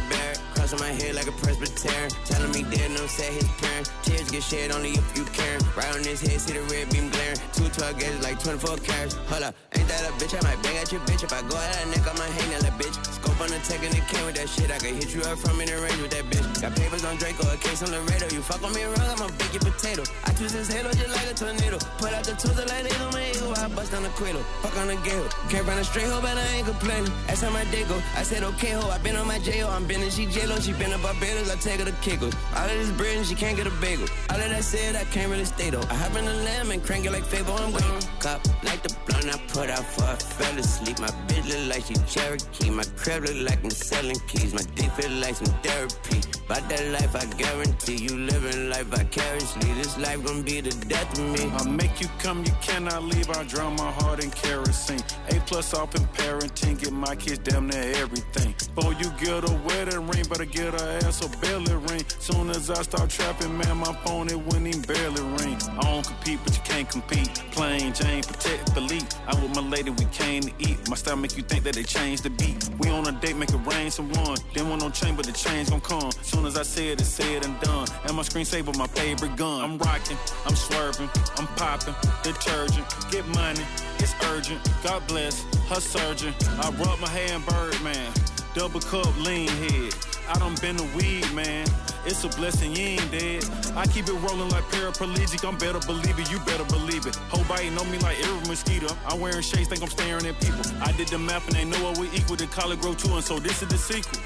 buried. 0.67 0.79
My 0.79 0.91
head 0.91 1.15
like 1.15 1.27
a 1.27 1.31
Presbyterian. 1.31 2.09
Telling 2.25 2.51
me 2.51 2.63
dead, 2.63 2.91
no 2.91 3.05
say 3.07 3.33
his 3.33 3.47
parents. 3.59 3.91
Tears 4.03 4.29
get 4.31 4.43
shed 4.43 4.71
only 4.71 4.91
if 4.91 5.17
you 5.17 5.23
care. 5.25 5.57
Right 5.75 5.93
on 5.95 6.03
his 6.03 6.21
head, 6.21 6.39
see 6.39 6.53
the 6.53 6.63
red 6.67 6.89
beam 6.91 7.09
glaring. 7.09 7.39
Two 7.53 7.69
12 7.69 7.99
gauges 7.99 8.23
like 8.23 8.41
24 8.43 8.77
carats. 8.77 9.15
Hold 9.29 9.43
up, 9.43 9.55
ain't 9.73 9.87
that 9.87 10.09
a 10.09 10.11
bitch? 10.19 10.33
I 10.35 10.41
might 10.43 10.61
bang 10.63 10.77
at 10.77 10.91
your 10.91 11.01
bitch. 11.01 11.23
If 11.23 11.33
I 11.33 11.41
go 11.47 11.55
at 11.57 11.71
that 11.73 11.87
neck, 11.87 12.05
I 12.07 12.13
might 12.17 12.33
hang 12.39 12.51
that 12.61 12.75
bitch. 12.79 12.95
Scope 13.05 13.39
on 13.41 13.49
the 13.49 13.59
tech 13.63 13.83
and 13.83 13.93
the 13.93 14.01
can 14.11 14.25
with 14.25 14.35
that 14.35 14.49
shit. 14.49 14.71
I 14.71 14.77
could 14.77 14.95
hit 14.95 15.13
you 15.15 15.21
up 15.23 15.37
from 15.39 15.59
in 15.61 15.67
the 15.67 15.77
range 15.79 16.01
with 16.01 16.11
that 16.11 16.25
bitch. 16.29 16.61
Got 16.61 16.75
papers 16.75 17.05
on 17.05 17.15
Draco, 17.17 17.47
a 17.47 17.57
case 17.57 17.81
on 17.83 17.91
Laredo. 17.91 18.27
You 18.33 18.41
fuck 18.41 18.63
on 18.63 18.73
me 18.73 18.83
wrong, 18.83 19.07
I'ma 19.07 19.27
bake 19.39 19.53
your 19.53 19.63
potato. 19.63 20.03
I 20.25 20.31
twist 20.33 20.55
his 20.55 20.67
halo 20.67 20.91
just 20.91 21.09
like 21.09 21.27
a 21.31 21.33
tornado. 21.33 21.77
Put 21.97 22.13
out 22.13 22.23
the 22.23 22.35
tools 22.35 22.57
like 22.57 22.83
they 22.83 22.95
on 23.01 23.11
my 23.13 23.23
ego. 23.31 23.53
I 23.55 23.67
bust 23.69 23.93
on 23.93 24.03
the 24.03 24.13
cradle. 24.13 24.43
Fuck 24.61 24.75
on 24.77 24.87
the 24.87 24.97
gale. 25.07 25.27
Can't 25.49 25.65
run 25.67 25.77
a 25.77 25.83
straight 25.83 26.07
hoe, 26.07 26.21
but 26.21 26.37
I 26.37 26.45
ain't 26.57 26.67
complaining. 26.67 27.11
That's 27.27 27.41
how 27.41 27.51
my 27.51 27.63
day 27.71 27.83
go. 27.85 27.97
I 28.15 28.23
said, 28.23 28.43
okay, 28.43 28.73
ho. 28.77 28.89
I 28.89 28.97
been 28.99 29.15
on 29.15 29.27
my 29.27 29.39
J.O. 29.39 29.69
I'm 29.69 29.85
been 29.85 30.01
in 30.01 30.09
she 30.09 30.25
J-Lo. 30.25 30.56
She 30.61 30.73
been 30.73 30.89
to 30.91 30.97
Barbados. 30.97 31.49
I 31.49 31.55
take 31.55 31.79
her 31.79 31.85
to 31.85 31.91
Kiko. 32.03 32.33
All 32.55 32.65
of 32.65 32.71
this 32.71 32.91
bread 32.91 33.15
and 33.17 33.25
she 33.25 33.35
can't 33.35 33.55
get 33.55 33.67
a 33.67 33.71
bagel. 33.79 34.07
All 34.29 34.35
of 34.35 34.49
that 34.49 34.63
said, 34.63 34.95
I 34.95 35.03
can't 35.05 35.29
really 35.29 35.45
stay 35.45 35.69
though. 35.69 35.83
I 35.89 35.93
hop 35.93 36.17
in 36.17 36.25
the 36.25 36.33
lamb 36.33 36.71
and 36.71 36.83
crank 36.83 37.05
it 37.05 37.11
like 37.11 37.23
Fable. 37.23 37.53
I'm 37.53 37.71
waiting. 37.71 38.01
Cop 38.19 38.41
like 38.63 38.81
the 38.83 38.93
blunt 39.05 39.33
I 39.33 39.37
put 39.47 39.69
out 39.69 39.85
for 39.85 40.03
I 40.03 40.15
fell 40.15 40.57
asleep. 40.57 40.99
My 40.99 41.07
bitch 41.27 41.47
look 41.47 41.69
like 41.69 41.85
she 41.85 41.93
Cherokee. 42.11 42.69
My 42.71 42.83
crib 42.97 43.23
look 43.23 43.49
like 43.49 43.63
I'm 43.63 43.69
selling 43.69 44.19
keys. 44.27 44.53
My 44.53 44.63
dick 44.75 44.91
feel 44.91 45.11
like 45.11 45.35
some 45.35 45.53
therapy. 45.61 46.21
About 46.47 46.69
that 46.69 46.85
life, 46.95 47.13
I 47.13 47.25
guarantee 47.35 47.97
you 47.97 48.17
living 48.17 48.69
life 48.69 48.87
vicariously. 48.87 49.73
This 49.73 49.97
life 49.97 50.23
gon' 50.23 50.43
be 50.43 50.61
the 50.61 50.71
death 50.87 51.19
of 51.19 51.25
me. 51.25 51.51
I'll 51.57 51.69
make 51.69 51.99
you 51.99 52.07
come, 52.19 52.39
you 52.45 52.53
cannot 52.61 53.03
leave. 53.03 53.29
I 53.29 53.43
drown 53.43 53.75
my 53.75 53.91
heart 53.91 54.23
in 54.23 54.31
kerosene. 54.31 55.03
A 55.29 55.35
plus 55.41 55.73
off 55.73 55.93
in 55.95 56.03
parenting, 56.15 56.79
get 56.79 56.93
my 56.93 57.15
kids 57.17 57.39
damn 57.39 57.67
near 57.67 57.91
everything. 57.97 58.55
Before 58.75 58.93
you 58.93 59.11
get 59.19 59.43
a 59.43 59.53
wedding 59.67 60.07
ring, 60.07 60.23
better 60.29 60.46
get 60.51 60.79
her 60.79 60.99
ass 61.03 61.25
a 61.25 61.29
belly 61.39 61.75
ring. 61.89 62.03
Soon 62.19 62.49
as 62.49 62.69
I 62.69 62.81
start 62.81 63.09
trapping, 63.09 63.57
man, 63.57 63.77
my 63.77 63.93
phone 64.05 64.29
it 64.29 64.39
wouldn't 64.39 64.67
even 64.67 64.81
barely 64.81 65.21
ring. 65.43 65.57
I 65.79 65.81
don't 65.81 66.05
compete, 66.05 66.39
but 66.43 66.55
you 66.55 66.63
can't 66.63 66.89
compete. 66.89 67.27
Plain 67.51 67.93
Jane, 67.93 68.23
protect 68.23 68.73
the 68.73 68.81
lead. 68.81 69.05
I'm 69.27 69.41
with 69.41 69.55
my 69.55 69.61
lady, 69.61 69.91
we 69.91 70.05
came 70.05 70.43
to 70.43 70.51
eat. 70.59 70.89
My 70.89 70.95
style 70.95 71.15
make 71.15 71.35
you 71.37 71.43
think 71.43 71.63
that 71.63 71.75
they 71.75 71.83
changed 71.83 72.23
the 72.23 72.29
beat. 72.29 72.69
We 72.79 72.89
on 72.89 73.07
a 73.07 73.11
date, 73.11 73.35
make 73.35 73.49
it 73.49 73.65
rain 73.65 73.91
some 73.91 74.09
one. 74.13 74.37
Didn't 74.53 74.69
want 74.69 74.81
no 74.81 74.89
change, 74.89 75.17
but 75.17 75.25
the 75.25 75.31
change 75.31 75.69
gon' 75.69 75.81
come. 75.81 76.11
Soon 76.21 76.45
as 76.45 76.57
I 76.57 76.63
say 76.63 76.89
it, 76.89 76.99
said 77.01 77.45
and 77.45 77.59
done. 77.61 77.87
And 78.05 78.15
my 78.15 78.23
screensaver, 78.23 78.75
my 78.77 78.87
favorite 78.87 79.35
gun. 79.35 79.61
I'm 79.61 79.77
rocking, 79.77 80.17
I'm 80.45 80.55
swerving, 80.55 81.09
I'm 81.37 81.47
popping, 81.55 81.95
detergent. 82.23 82.85
Get 83.11 83.25
money, 83.29 83.65
it's 83.99 84.13
urgent. 84.25 84.59
God 84.83 85.05
bless 85.07 85.43
her 85.69 85.81
surgeon. 85.81 86.33
I 86.59 86.69
rub 86.71 86.99
my 86.99 87.09
hand, 87.09 87.45
Birdman. 87.45 88.13
Double 88.57 88.79
cup, 88.79 89.15
lean 89.23 89.47
head. 89.47 89.93
I 90.27 90.39
done 90.39 90.55
been 90.59 90.77
the 90.77 90.89
weed, 90.97 91.31
man. 91.31 91.67
It's 92.07 92.23
a 92.23 92.27
blessing, 92.29 92.75
you 92.75 92.97
ain't 92.97 93.11
dead. 93.11 93.45
I 93.75 93.85
keep 93.85 94.07
it 94.07 94.13
rolling 94.13 94.49
like 94.49 94.63
paraplegic. 94.73 95.47
I'm 95.47 95.59
better 95.59 95.77
believe 95.85 96.17
it, 96.17 96.31
you 96.31 96.39
better 96.39 96.63
believe 96.63 97.05
it. 97.05 97.15
Whole 97.29 97.43
biting 97.43 97.77
on 97.77 97.85
me 97.91 97.99
like 97.99 98.17
every 98.17 98.49
mosquito. 98.49 98.87
I'm 99.05 99.19
wearing 99.19 99.43
shades, 99.43 99.69
think 99.69 99.83
I'm 99.83 99.89
staring 99.89 100.25
at 100.25 100.41
people. 100.41 100.65
I 100.81 100.91
did 100.93 101.07
the 101.09 101.19
math 101.19 101.45
and 101.45 101.55
they 101.55 101.65
know 101.65 101.77
what 101.83 101.99
we 101.99 102.09
equal. 102.17 102.35
The 102.35 102.47
collar 102.47 102.75
grow 102.75 102.95
two, 102.95 103.13
and 103.13 103.23
so 103.23 103.37
this 103.37 103.61
is 103.61 103.67
the 103.67 103.77
sequel. 103.77 104.19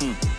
Hmm. 0.00 0.37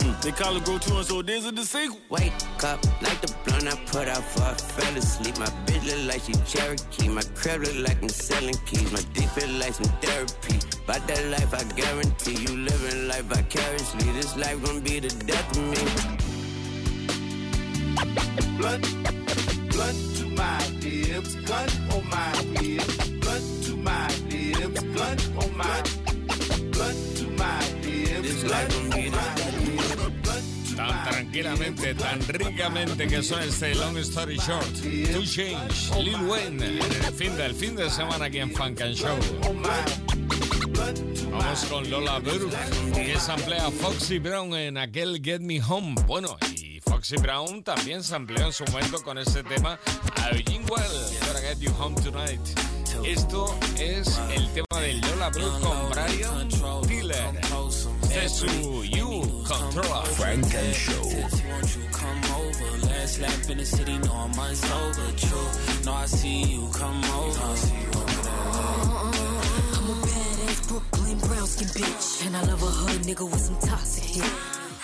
Hmm. 0.00 0.18
They 0.22 0.32
call 0.32 0.56
it 0.56 0.64
grow 0.64 0.78
two, 0.78 0.96
and 0.96 1.04
so 1.04 1.20
this 1.22 1.44
is 1.44 1.52
the 1.52 1.64
sequel. 1.64 2.00
Wake 2.08 2.32
up, 2.64 2.80
like 3.02 3.20
the 3.20 3.34
blunt 3.44 3.68
I 3.68 3.76
put 3.86 4.08
out 4.08 4.24
for 4.24 4.42
I 4.42 4.54
fell 4.54 4.96
asleep. 4.96 5.38
My 5.38 5.46
bitch 5.66 5.84
look 5.84 6.06
like 6.08 6.22
she 6.22 6.32
Cherokee. 6.48 7.08
My 7.08 7.22
crib 7.34 7.62
look 7.62 7.76
like 7.86 8.02
I'm 8.02 8.08
selling 8.08 8.56
keys. 8.64 8.90
My 8.92 9.02
dick 9.12 9.28
feel 9.30 9.50
like 9.58 9.74
some 9.74 9.92
therapy. 10.00 10.58
About 10.84 11.06
that 11.06 11.24
life, 11.26 11.52
I 11.54 11.62
guarantee 11.76 12.36
you 12.42 12.56
living 12.56 13.08
life 13.08 13.24
vicariously. 13.24 14.12
This 14.12 14.36
life 14.36 14.62
gon' 14.64 14.80
be 14.80 15.00
the 15.00 15.10
death 15.26 15.56
of 15.56 15.62
me. 15.68 15.84
Blunt, 18.56 18.84
blunt 19.70 19.98
to 20.16 20.26
my 20.34 20.58
lips, 20.80 21.34
gun 21.46 21.68
on 21.92 22.08
my 22.08 22.32
hip. 22.58 22.86
Blunt 23.20 23.64
to 23.64 23.76
my 23.76 24.08
lips, 24.30 24.82
blunt 24.94 25.22
on 25.36 25.56
my, 25.56 25.82
blunt 26.72 27.16
to 27.16 27.24
my 27.36 27.58
lips. 27.82 28.22
This 28.22 28.44
life 28.50 28.68
gon' 28.70 28.90
be 28.90 29.08
the 29.10 29.16
Tan 29.16 29.39
tranquilamente, 31.30 31.94
tan 31.94 32.20
ricamente 32.26 33.06
que 33.06 33.22
son 33.22 33.40
este 33.40 33.72
Long 33.76 33.96
Story 33.98 34.36
Short. 34.36 34.66
To 35.12 35.24
Change, 35.24 36.02
Lil 36.02 36.20
Wayne, 36.28 36.64
en 36.64 36.82
el 36.82 37.12
fin 37.14 37.36
del 37.36 37.54
fin 37.54 37.76
de 37.76 37.88
semana 37.88 38.24
aquí 38.24 38.38
en 38.38 38.50
Funk 38.52 38.80
and 38.80 38.94
Show. 38.96 39.16
Vamos 41.30 41.64
con 41.66 41.88
Lola 41.88 42.18
Brooke, 42.18 42.52
que 42.92 43.20
samplea 43.20 43.68
a 43.68 43.70
Foxy 43.70 44.18
Brown 44.18 44.54
en 44.54 44.76
aquel 44.76 45.20
Get 45.22 45.40
Me 45.40 45.62
Home. 45.62 45.94
Bueno, 46.06 46.36
y 46.56 46.80
Foxy 46.80 47.16
Brown 47.16 47.62
también 47.62 48.02
sampleó 48.02 48.46
en 48.46 48.52
su 48.52 48.64
momento 48.64 49.00
con 49.04 49.16
ese 49.16 49.44
tema 49.44 49.78
a 50.16 50.30
Eugene 50.30 50.64
Well, 50.68 51.26
Gonna 51.26 51.40
Get 51.40 51.60
You 51.60 51.72
Home 51.78 51.94
Tonight. 52.02 52.40
Esto 53.04 53.56
es 53.78 54.20
el 54.34 54.48
tema 54.52 54.80
de 54.80 54.94
Lola 54.94 55.30
Brooke 55.30 55.60
con 55.60 55.90
Brian 55.90 56.48
Tiller. 56.88 57.40
Este 58.12 58.24
es 58.24 58.32
su 58.32 58.84
You 58.84 59.22
Controller. 59.46 60.06
Funk 60.06 60.54
and 60.54 60.74
Show. 60.74 61.02
Won't 61.02 61.76
you 61.76 61.84
come 61.92 62.20
over? 62.34 62.86
Last 62.88 63.20
lap 63.20 63.50
in 63.50 63.58
the 63.58 63.64
city, 63.64 63.98
no, 63.98 64.12
I'm 64.12 64.32
unsober. 64.32 65.16
True, 65.16 65.84
no, 65.84 65.92
I 65.92 66.06
see 66.06 66.42
you 66.42 66.68
come 66.72 67.04
over. 67.04 67.40
I 67.40 67.54
see 67.54 67.74
you 67.76 67.88
over 67.88 68.22
there. 68.22 68.32
I'm 69.76 69.90
a 69.90 69.94
badass 70.02 70.68
Brooklyn 70.68 71.18
brown 71.18 71.46
skin 71.46 71.68
bitch. 71.68 72.26
And 72.26 72.36
I 72.36 72.42
love 72.42 72.62
a 72.62 72.66
hood 72.66 73.02
nigga 73.02 73.30
with 73.30 73.40
some 73.40 73.56
toxic 73.58 74.04
hit. 74.04 74.32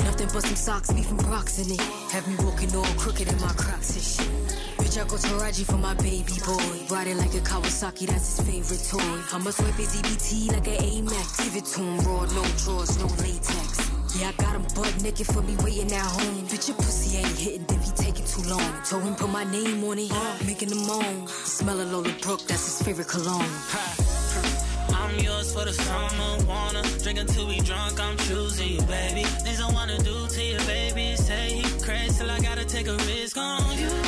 Nothing 0.04 0.28
but 0.33 0.42
some 0.45 0.56
socks, 0.56 0.92
beef 0.92 1.11
and 1.11 1.26
rocks 1.26 1.59
in 1.59 1.73
it. 1.73 1.80
Have 2.12 2.28
me 2.28 2.37
walking 2.45 2.75
all 2.76 2.85
crooked 2.97 3.26
in 3.28 3.40
my 3.40 3.52
crocs 3.54 3.95
and 3.95 4.02
shit. 4.02 4.75
Bitch, 4.87 5.02
I 5.02 5.09
go 5.09 5.16
to 5.16 5.35
Raji 5.43 5.64
for 5.64 5.78
my 5.78 5.95
baby 5.95 6.38
boy. 6.47 6.95
Riding 6.95 7.19
like 7.19 7.35
a 7.35 7.43
Kawasaki, 7.43 8.07
that's 8.07 8.38
his 8.38 8.47
favorite 8.47 8.87
toy. 8.88 9.21
I 9.35 9.38
must 9.43 9.61
wipe 9.61 9.75
his 9.75 9.97
EBT 9.97 10.52
like 10.52 10.69
an 10.69 10.78
Amex. 10.78 11.43
Give 11.43 11.57
it 11.57 11.64
to 11.75 11.81
him 11.81 11.99
raw, 12.07 12.25
no 12.26 12.45
drawers, 12.62 12.97
no 12.97 13.07
latex. 13.19 13.90
Yeah, 14.14 14.28
I 14.28 14.33
got 14.40 14.55
him 14.55 14.62
butt 14.76 15.02
naked 15.02 15.26
for 15.26 15.43
me 15.43 15.57
waiting 15.64 15.93
at 15.93 16.07
home. 16.07 16.47
Bitch, 16.47 16.69
your 16.69 16.76
pussy 16.76 17.19
ain't 17.19 17.37
hitting 17.37 17.66
if 17.69 17.83
he 17.83 17.90
taking 17.97 18.25
too 18.26 18.43
long. 18.49 18.62
Told 18.88 19.02
him 19.02 19.16
put 19.16 19.28
my 19.28 19.43
name 19.43 19.83
on 19.83 19.99
it, 19.99 20.12
making 20.47 20.71
him 20.71 20.87
moan. 20.87 21.26
Smell 21.26 21.81
of 21.81 21.90
Lola 21.90 22.14
Brooke, 22.23 22.47
that's 22.47 22.78
his 22.78 22.83
favorite 22.87 23.09
cologne. 23.09 23.50
I'm 24.95 25.19
yours 25.19 25.52
for 25.52 25.64
the 25.64 25.73
summer, 25.73 26.47
wanna 26.47 26.83
drink 27.02 27.19
until 27.19 27.49
we 27.49 27.59
drunk. 27.59 27.99
I'm 27.99 28.16
choosing 28.19 28.75
you, 28.75 28.83
baby. 28.83 29.25
Things 29.43 29.61
I 29.61 29.69
wanna 29.73 29.99
do 29.99 30.28
to 30.28 30.43
you, 30.45 30.59
baby. 30.59 31.16
Say 31.16 31.61
he 31.61 31.81
crazy 31.81 32.19
till 32.19 32.31
I 32.31 32.38
gotta 32.38 32.64
take 32.64 32.87
a 32.87 32.97
risk 32.99 33.37
on 33.37 33.76
you. 33.78 34.05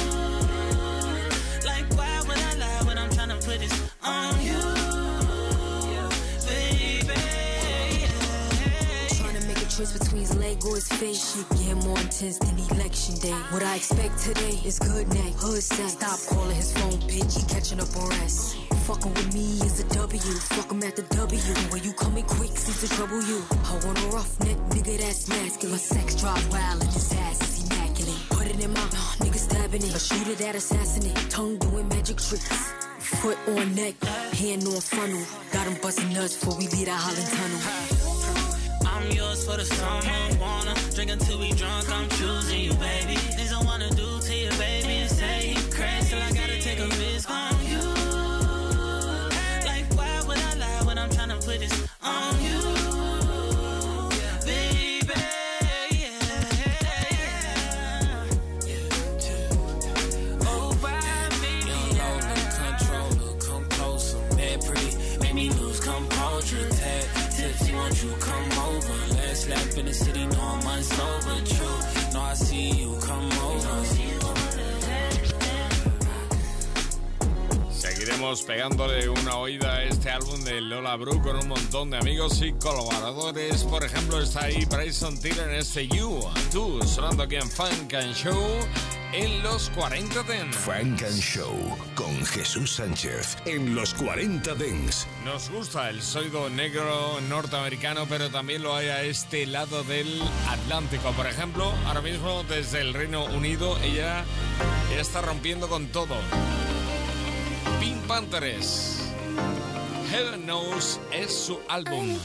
Between 9.87 10.23
his 10.23 10.37
leg 10.37 10.65
or 10.65 10.75
his 10.75 10.89
face. 10.89 11.35
Shit 11.35 11.49
get 11.59 11.77
more 11.85 11.99
intense 11.99 12.39
than 12.39 12.59
election 12.77 13.15
day. 13.17 13.39
What 13.51 13.63
I 13.63 13.77
expect 13.77 14.19
today 14.19 14.59
is 14.65 14.79
good 14.79 15.09
night, 15.09 15.35
hood 15.37 15.63
sex. 15.63 15.93
Stop 15.93 16.19
calling 16.29 16.57
his 16.57 16.73
phone, 16.73 16.99
bitch. 17.07 17.39
He 17.39 17.47
catching 17.47 17.81
up 17.81 17.95
on 17.97 18.09
rest. 18.09 18.57
Fucking 18.87 19.15
with 19.15 19.35
me 19.35 19.61
is 19.67 19.81
a 19.81 19.89
W. 19.95 20.21
Fuck 20.21 20.73
him 20.73 20.83
at 20.83 20.97
the 20.97 21.03
W. 21.03 21.41
When 21.71 21.83
you 21.85 21.93
coming 21.93 22.25
quick, 22.25 22.57
seems 22.57 22.81
to 22.81 22.89
trouble 22.97 23.23
you. 23.23 23.43
I 23.65 23.73
want 23.87 23.99
a 23.99 24.07
rough 24.09 24.41
neck, 24.41 24.57
nigga 24.71 24.99
that's 24.99 25.29
masculine. 25.29 25.79
Sex 25.79 26.15
drive 26.17 26.51
wild 26.51 26.83
and 26.83 26.93
his 26.93 27.13
ass 27.13 27.41
is 27.43 27.71
immaculate. 27.71 28.21
Put 28.31 28.47
it 28.47 28.65
in 28.65 28.73
my 28.73 28.81
nigga 29.23 29.39
stabbing 29.39 29.83
it. 29.83 29.95
A 29.95 29.99
shooter 29.99 30.35
that 30.35 30.55
assassinate. 30.57 31.31
Tongue 31.31 31.59
doing 31.59 31.89
magic 31.89 32.17
tricks. 32.17 32.88
Foot 33.17 33.39
on 33.49 33.75
neck, 33.75 33.95
hand 34.35 34.65
on 34.67 34.81
funnel. 34.81 35.23
Got 35.53 35.67
him 35.67 35.77
busting 35.83 36.13
nuts 36.13 36.37
before 36.39 36.57
we 36.59 36.69
leave 36.69 36.87
that 36.87 37.01
Holland 37.01 37.29
tunnel. 37.35 37.61
I'm 38.87 39.11
yours 39.11 39.45
for 39.45 39.57
the 39.57 39.65
summer, 39.65 40.41
wanna 40.41 40.75
drink 40.95 41.11
until 41.11 41.39
we 41.41 41.53
drunk. 41.53 41.89
I'm 41.91 42.09
choosing 42.11 42.61
you, 42.61 42.75
baby. 42.75 43.17
Things 43.17 43.53
I 43.53 43.63
wanna 43.65 43.91
do 43.91 44.21
to 44.21 44.35
you, 44.35 44.51
baby. 44.51 44.93
And 45.03 45.11
say 45.11 45.49
he 45.49 45.71
crazy 45.71 46.11
till 46.11 46.23
I 46.23 46.31
gotta 46.33 46.61
take 46.61 46.79
a 46.79 46.87
risk 46.87 47.29
on 47.31 47.55
you. 47.67 47.83
Like 49.67 49.87
why 49.99 50.23
would 50.29 50.39
I 50.39 50.55
lie 50.55 50.83
when 50.87 50.99
I'm 50.99 51.11
tryna 51.11 51.45
put 51.45 51.59
this 51.61 51.89
on 52.03 52.35
you, 52.43 52.78
Seguiremos 77.73 78.43
pegándole 78.43 79.09
una 79.09 79.37
oída 79.39 79.77
a 79.77 79.83
este 79.83 80.11
álbum 80.11 80.45
de 80.45 80.61
Lola 80.61 80.95
Brooke 80.95 81.23
con 81.23 81.37
un 81.39 81.49
montón 81.49 81.91
de 81.91 81.99
amigos 81.99 82.41
y 82.41 82.53
colaboradores. 82.53 83.65
Por 83.65 83.83
ejemplo, 83.85 84.23
está 84.23 84.45
ahí 84.45 84.65
Bryson 84.67 85.19
Tiller 85.19 85.49
en 85.49 85.57
este 85.57 85.89
You 85.89 86.21
and 86.29 86.51
Tú, 86.51 86.81
sonando 86.87 87.25
aquí 87.25 87.35
en 87.35 87.51
Funk 87.51 87.95
and 87.95 88.15
Show 88.15 88.39
en 89.13 89.43
los 89.43 89.71
40 89.71 90.23
Dents. 90.25 90.57
Frank 90.57 91.03
and 91.03 91.21
Show 91.21 91.77
con 91.95 92.25
Jesús 92.27 92.73
Sánchez 92.73 93.37
en 93.47 93.75
los 93.75 93.95
40 93.95 94.55
Dents. 94.55 95.07
Nos 95.25 95.51
gusta 95.51 95.89
el 95.89 96.03
sonido 96.03 96.51
negro 96.51 97.21
norteamericano, 97.29 98.07
pero 98.09 98.31
también 98.31 98.63
lo 98.63 98.75
hay 98.75 98.89
a 98.89 99.03
este 99.03 99.47
lado 99.47 99.83
del 99.85 100.23
Atlántico. 100.49 101.13
Por 101.13 101.27
ejemplo, 101.27 101.73
ahora 101.87 102.01
mismo 102.01 102.45
desde 102.45 102.81
el 102.81 102.95
Reino 102.95 103.25
Unido, 103.27 103.79
ella 103.83 104.25
ya 104.91 105.01
está 105.01 105.23
rompiendo 105.23 105.69
con 105.69 105.87
todo. 105.89 106.17
Pink 107.81 107.99
Panthers. 108.07 109.13
Heaven 110.11 110.43
Knows 110.43 111.01
es 111.13 111.35
su 111.35 111.61
álbum. 111.69 112.19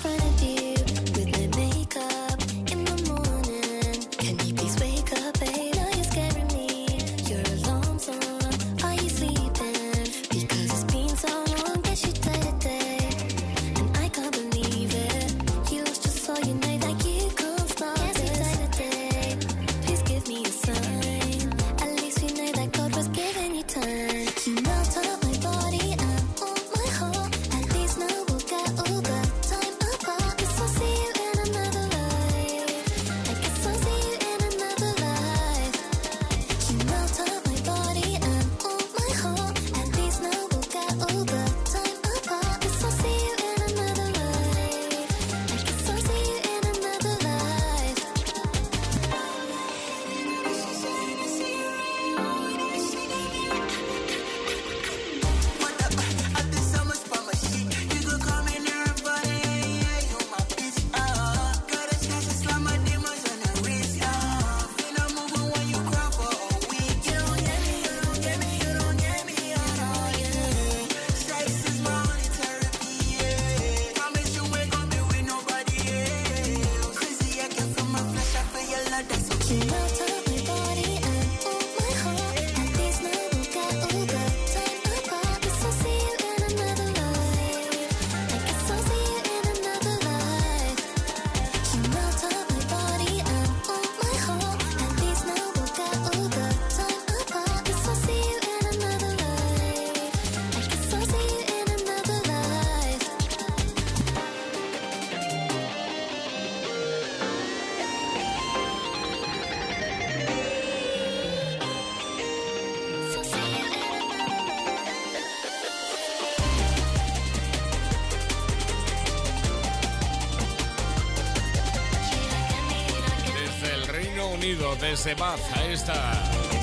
Desde 124.93 125.15
Bath, 125.15 125.39
ahí 125.55 125.73
está. 125.73 126.13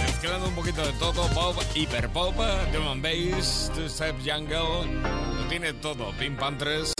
Mezclando 0.06 0.46
un 0.46 0.54
poquito 0.54 0.86
de 0.86 0.92
todo, 1.00 1.26
pop, 1.34 1.56
hiperpop, 1.74 2.36
drum 2.72 2.86
and 2.86 3.02
bass, 3.02 3.72
two-step 3.74 4.14
jungle. 4.24 4.86
Lo 5.36 5.48
tiene 5.48 5.72
todo. 5.72 6.12
Pink 6.12 6.38
Panthers, 6.38 6.92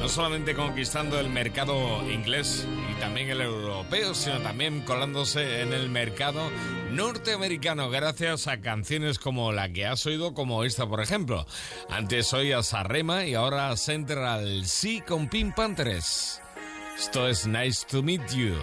no 0.00 0.08
solamente 0.08 0.56
conquistando 0.56 1.20
el 1.20 1.28
mercado 1.28 2.02
inglés 2.10 2.66
y 2.90 3.00
también 3.00 3.30
el 3.30 3.42
europeo, 3.42 4.12
sino 4.12 4.40
también 4.40 4.80
colándose 4.80 5.60
en 5.60 5.72
el 5.72 5.88
mercado 5.88 6.50
norteamericano 6.90 7.88
gracias 7.88 8.48
a 8.48 8.60
canciones 8.60 9.20
como 9.20 9.52
la 9.52 9.72
que 9.72 9.86
has 9.86 10.04
oído, 10.06 10.34
como 10.34 10.64
esta 10.64 10.88
por 10.88 11.00
ejemplo. 11.00 11.46
Antes 11.90 12.32
oías 12.32 12.66
Sarrema 12.66 13.24
y 13.24 13.34
ahora 13.34 13.76
Central 13.76 14.66
C 14.66 15.04
con 15.06 15.28
Pink 15.28 15.54
Panthers. 15.54 16.42
Esto 16.98 17.28
es 17.28 17.46
Nice 17.46 17.86
to 17.88 18.02
Meet 18.02 18.32
You. 18.34 18.56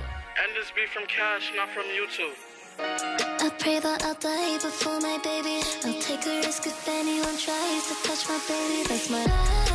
Not 1.20 1.42
from 1.74 1.84
YouTube. 1.84 2.32
I 2.80 3.52
pray 3.60 3.82
that 3.82 4.06
I'll 4.06 4.14
die 4.14 4.56
before 4.56 5.02
my 5.02 5.18
baby. 5.22 5.62
I'll 5.84 6.02
take 6.02 6.26
a 6.26 6.38
risk 6.38 6.66
if 6.66 6.88
anyone 6.88 7.38
tries 7.38 7.88
to 7.90 7.96
touch 8.08 8.30
my 8.30 8.40
baby. 8.48 8.88
That's 8.88 9.10
my 9.10 9.26
love, 9.26 9.69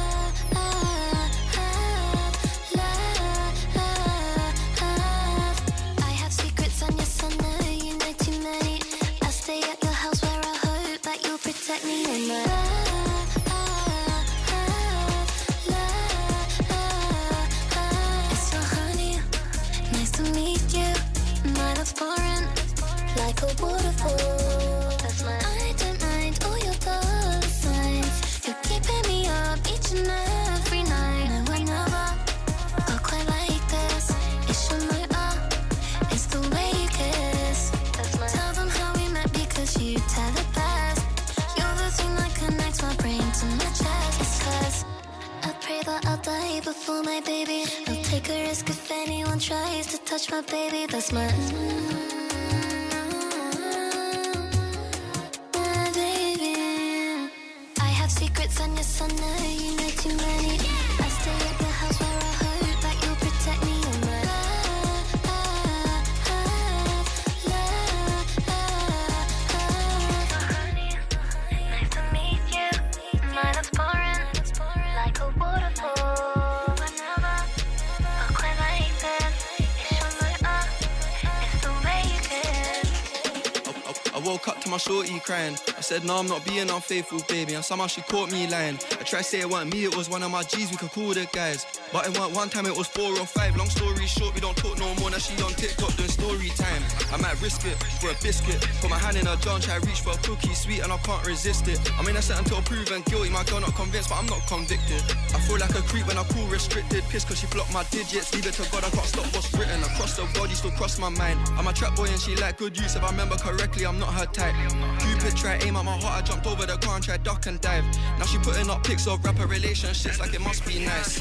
crying. 85.24 85.56
I 85.76 85.80
said, 85.80 86.04
No, 86.04 86.16
I'm 86.16 86.26
not 86.26 86.44
being 86.44 86.70
unfaithful, 86.70 87.20
baby. 87.28 87.54
And 87.54 87.64
somehow 87.64 87.86
she 87.86 88.02
caught 88.02 88.30
me 88.30 88.46
lying. 88.46 88.76
I 89.00 89.02
tried 89.04 89.18
to 89.18 89.24
say 89.24 89.40
it 89.40 89.48
wasn't 89.48 89.72
me, 89.72 89.84
it 89.84 89.96
was 89.96 90.08
one 90.08 90.22
of 90.22 90.30
my 90.30 90.42
G's, 90.42 90.70
we 90.70 90.76
could 90.76 90.90
call 90.90 91.14
the 91.14 91.26
guys. 91.32 91.66
But 91.92 92.06
it 92.06 92.18
weren't 92.18 92.34
one 92.34 92.48
time, 92.48 92.66
it 92.66 92.76
was 92.76 92.86
four 92.86 93.10
or 93.18 93.26
five. 93.26 93.56
Long 93.56 93.70
story 93.70 94.06
short, 94.06 94.34
we 94.34 94.40
don't 94.40 94.56
talk 94.56 94.78
no 94.78 94.94
more. 94.96 95.10
Now 95.10 95.18
she 95.18 95.34
on 95.42 95.52
TikTok 95.52 95.96
doing 95.96 96.08
story 96.08 96.48
time. 96.56 96.82
I 97.12 97.16
might 97.16 97.40
risk 97.40 97.64
it 97.66 97.76
for 98.00 98.10
a 98.10 98.14
biscuit. 98.22 98.60
Put 98.80 98.90
my 98.90 98.98
hand 98.98 99.16
in 99.16 99.26
her 99.26 99.36
jar 99.36 99.58
try 99.58 99.76
reach 99.76 100.00
for 100.00 100.10
a 100.12 100.18
cookie, 100.18 100.54
sweet, 100.54 100.80
and 100.80 100.92
I 100.92 100.98
can't 100.98 101.26
resist 101.26 101.68
it. 101.68 101.80
I'm 101.98 102.06
innocent 102.08 102.38
until 102.40 102.62
proven 102.62 103.02
guilty. 103.02 103.30
My 103.30 103.44
girl 103.44 103.60
not 103.60 103.74
convinced, 103.74 104.10
but 104.10 104.16
I'm 104.16 104.26
not 104.26 104.46
convicted. 104.46 105.02
I 105.34 105.40
feel 105.40 105.58
like 105.58 105.74
a 105.74 105.82
creep 105.82 106.06
when 106.06 106.16
I 106.16 106.24
call 106.24 106.46
restricted. 106.46 107.02
Piss 107.10 107.24
cause 107.24 107.40
she 107.40 107.46
blocked 107.48 107.72
my 107.72 107.82
digits. 107.90 108.32
Leave 108.34 108.46
it 108.46 108.54
to 108.54 108.70
God, 108.70 108.84
I 108.84 108.90
can't 108.90 109.06
stop 109.06 109.26
what's 109.34 109.52
written. 109.54 109.82
Across 109.82 110.16
the 110.16 110.38
body, 110.38 110.54
still 110.54 110.70
cross 110.70 110.98
my 110.98 111.08
mind. 111.08 111.40
I'm 111.58 111.66
a 111.66 111.72
trap 111.72 111.96
boy 111.96 112.06
and 112.06 112.20
she 112.20 112.36
like 112.36 112.56
good 112.58 112.78
use. 112.78 112.94
If 112.94 113.02
I 113.02 113.10
remember 113.10 113.36
correctly, 113.36 113.84
I'm 113.84 113.98
not 113.98 114.14
her 114.14 114.26
type. 114.26 114.54
Cupid 115.00 115.36
tried 115.36 115.64
aim 115.64 115.76
at 115.76 115.84
my 115.84 115.98
heart, 115.98 116.22
I 116.22 116.26
jumped 116.26 116.46
over 116.46 116.64
the 116.66 116.76
car 116.78 116.94
and 116.96 117.04
tried 117.04 117.24
duck 117.24 117.46
and 117.46 117.60
dive. 117.60 117.84
Now 118.18 118.26
she 118.26 118.38
putting 118.38 118.70
up 118.70 118.84
pics 118.84 119.06
of 119.06 119.24
rapper 119.24 119.46
relationships 119.46 120.20
like 120.20 120.32
it 120.32 120.40
must 120.40 120.64
be 120.66 120.84
nice. 120.84 121.20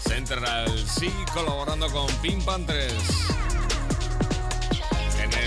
Central 0.00 0.86
Cee 0.86 1.12
colaborando 1.32 1.88
con 1.90 2.08
PinkPantheress. 2.22 3.37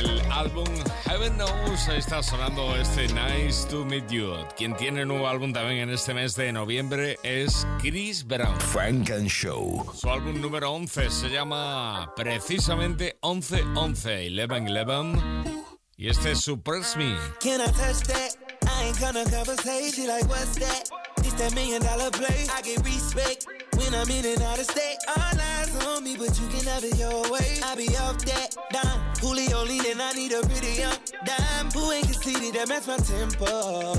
En 0.02 0.10
el 0.10 0.32
álbum 0.32 0.66
Heaven 1.06 1.34
Knows 1.36 1.88
está 1.90 2.24
sonando 2.24 2.76
este 2.76 3.08
Nice 3.10 3.68
to 3.70 3.86
Meet 3.86 4.10
You. 4.10 4.34
Quien 4.58 4.76
tiene 4.76 5.06
nuevo 5.06 5.28
álbum 5.28 5.54
también 5.54 5.82
en 5.82 5.90
este 5.92 6.16
mes 6.16 6.36
de 6.36 6.52
noviembre 6.52 7.20
es 7.22 7.68
Chris 7.80 8.26
Brown. 8.26 8.60
Frank 8.60 9.12
and 9.12 9.28
Show. 9.28 9.86
Su 9.94 10.10
álbum 10.10 10.42
número 10.42 10.72
11 10.72 11.12
se 11.12 11.30
llama 11.30 12.12
precisamente 12.16 13.20
11-11, 13.22 14.48
11-11. 14.48 15.72
Y 15.98 16.10
este 16.10 16.32
es 16.32 16.42
Suppress 16.42 16.98
Me. 16.98 17.16
Can 17.40 17.62
I 17.62 17.66
touch 17.68 18.02
that? 18.08 18.36
I 18.64 18.86
ain't 18.86 19.00
gonna 19.00 19.24
conversate. 19.26 19.94
She 19.94 20.08
like, 20.08 20.28
what's 20.28 20.56
that? 20.58 20.90
It's 21.18 21.34
that 21.36 21.54
million 21.54 21.84
dollar 21.84 22.10
play. 22.10 22.48
I 22.52 22.62
get 22.64 22.84
respect 22.84 23.46
when 23.82 23.96
I'm 23.96 24.10
in 24.10 24.26
and 24.26 24.42
out 24.42 24.60
of 24.60 24.66
state. 24.66 24.98
All 25.08 25.40
eyes 25.40 25.86
on 25.86 26.04
me, 26.04 26.16
but 26.18 26.38
you 26.40 26.48
can 26.48 26.66
have 26.66 26.84
it 26.84 26.98
your 26.98 27.22
way. 27.32 27.60
I 27.64 27.76
be 27.76 27.88
off 27.98 28.18
that 28.26 28.56
dime. 28.72 29.02
Julio 29.20 29.64
leaning, 29.64 30.00
I 30.00 30.14
need 30.14 30.32
a 30.32 30.42
pretty 30.42 30.74
young 30.82 30.98
dime. 31.26 31.72
Who 31.72 31.92
ain't 31.92 32.06
conceited 32.06 32.54
that 32.56 32.68
match 32.70 32.88
my 32.88 32.98
tempo? 32.98 33.94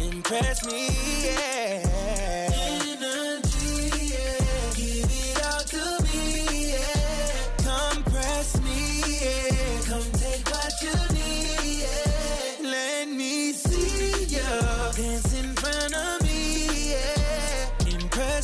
Impress 0.00 0.66
me, 0.66 0.88
yeah. 1.24 2.50
Energy, 2.52 3.90
yeah. 4.12 4.74
Give 4.74 5.10
it 5.10 5.46
all 5.46 5.64
to 5.74 5.84
me, 6.04 6.72
yeah. 6.72 7.64
Come 7.64 8.02
press 8.04 8.60
me, 8.62 9.02
yeah. 9.20 9.80
Come 9.88 10.08
take 10.12 10.46
what 10.50 10.72
you 10.82 10.96
need, 11.14 11.82
yeah. 11.82 12.70
Let 12.70 13.08
me 13.08 13.52
see 13.52 14.24
ya 14.36 14.92
dance 14.92 15.55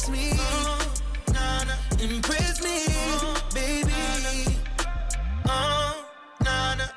Impress 0.05 0.11
me, 0.11 1.33
nah, 1.33 1.63
nah. 1.63 2.03
Impress 2.03 2.61
me, 2.61 2.87
baby. 3.55 4.59
Oh, 5.47 6.05
nah, 6.45 6.75
nah. 6.75 6.89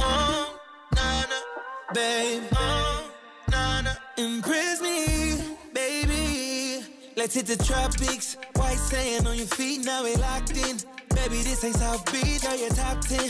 Oh, 0.00 0.60
nah, 0.94 1.20
nah. 1.22 1.92
Babe, 1.92 2.42
oh, 2.54 3.10
nah, 3.50 3.80
nah. 3.80 3.94
Impress 4.16 4.80
me, 4.80 5.56
baby. 5.74 6.84
Let's 7.16 7.34
hit 7.34 7.46
the 7.46 7.56
tropics. 7.64 8.36
White 8.54 8.76
sand 8.76 9.26
on 9.26 9.36
your 9.36 9.48
feet, 9.48 9.84
now 9.84 10.04
we 10.04 10.14
locked 10.16 10.56
in. 10.56 10.78
Baby, 11.14 11.42
this 11.42 11.64
ain't 11.64 11.76
South 11.76 12.04
Beach, 12.12 12.42
girl, 12.42 12.56
you're 12.56 12.70
top 12.70 13.00
10. 13.02 13.20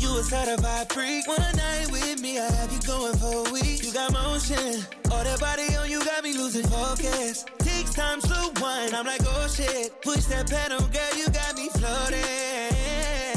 You 0.00 0.18
a 0.18 0.22
certified 0.22 0.92
freak. 0.92 1.26
One 1.26 1.40
night 1.56 1.88
with 1.90 2.20
me, 2.20 2.38
I 2.38 2.50
have 2.50 2.72
you 2.72 2.80
going 2.80 3.16
for 3.16 3.48
a 3.48 3.52
week. 3.52 3.84
You 3.84 3.92
got 3.92 4.12
motion, 4.12 4.84
all 5.10 5.24
that 5.24 5.40
body 5.40 5.74
on 5.76 5.90
you 5.90 6.04
got 6.04 6.22
me 6.24 6.32
losing 6.34 6.66
focus. 6.66 7.44
Takes 7.58 7.94
time, 7.94 8.20
slow 8.20 8.50
wine, 8.60 8.94
I'm 8.94 9.06
like, 9.06 9.22
oh 9.24 9.48
shit. 9.48 10.00
Push 10.02 10.24
that 10.26 10.48
pedal, 10.50 10.80
girl, 10.80 11.14
you 11.16 11.28
got 11.30 11.56
me 11.56 11.68
floating. 11.70 12.20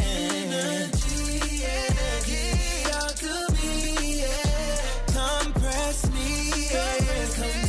Energy, 0.02 1.62
it 1.64 2.96
all 2.96 3.10
to 3.10 3.54
me, 3.54 4.22
yeah. 4.22 4.82
Come 5.14 5.54
press 5.54 6.10
me, 6.12 6.68
yeah. 6.72 7.26
Come 7.36 7.46
take 7.46 7.69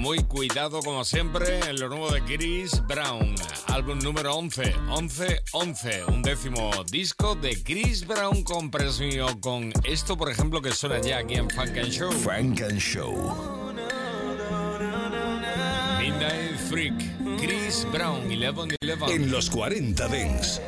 muy 0.00 0.18
cuidado 0.24 0.80
como 0.80 1.04
siempre 1.04 1.60
en 1.60 1.78
lo 1.78 1.90
nuevo 1.90 2.10
de 2.10 2.22
Chris 2.22 2.82
Brown, 2.86 3.34
álbum 3.66 3.98
número 3.98 4.34
11, 4.34 4.74
11, 4.88 5.42
11, 5.52 6.04
un 6.06 6.22
décimo 6.22 6.70
disco 6.90 7.34
de 7.34 7.62
Chris 7.62 8.06
Brown 8.06 8.42
con 8.42 8.70
presumido 8.70 9.38
con 9.40 9.70
esto, 9.84 10.16
por 10.16 10.30
ejemplo, 10.30 10.62
que 10.62 10.72
suena 10.72 11.00
ya 11.02 11.18
aquí 11.18 11.34
en 11.34 11.50
Funk 11.50 11.76
and 11.76 11.90
Show. 11.90 12.12
Funk 12.12 12.62
and 12.62 12.78
Show. 12.78 13.14
Midnight 15.98 16.56
Freak, 16.70 16.94
Chris 17.38 17.86
Brown, 17.92 18.22
11, 18.22 18.76
11. 18.80 19.14
En 19.14 19.30
los 19.30 19.50
40 19.50 20.08
Dents. 20.08 20.62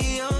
the 0.00 0.20
only 0.22 0.33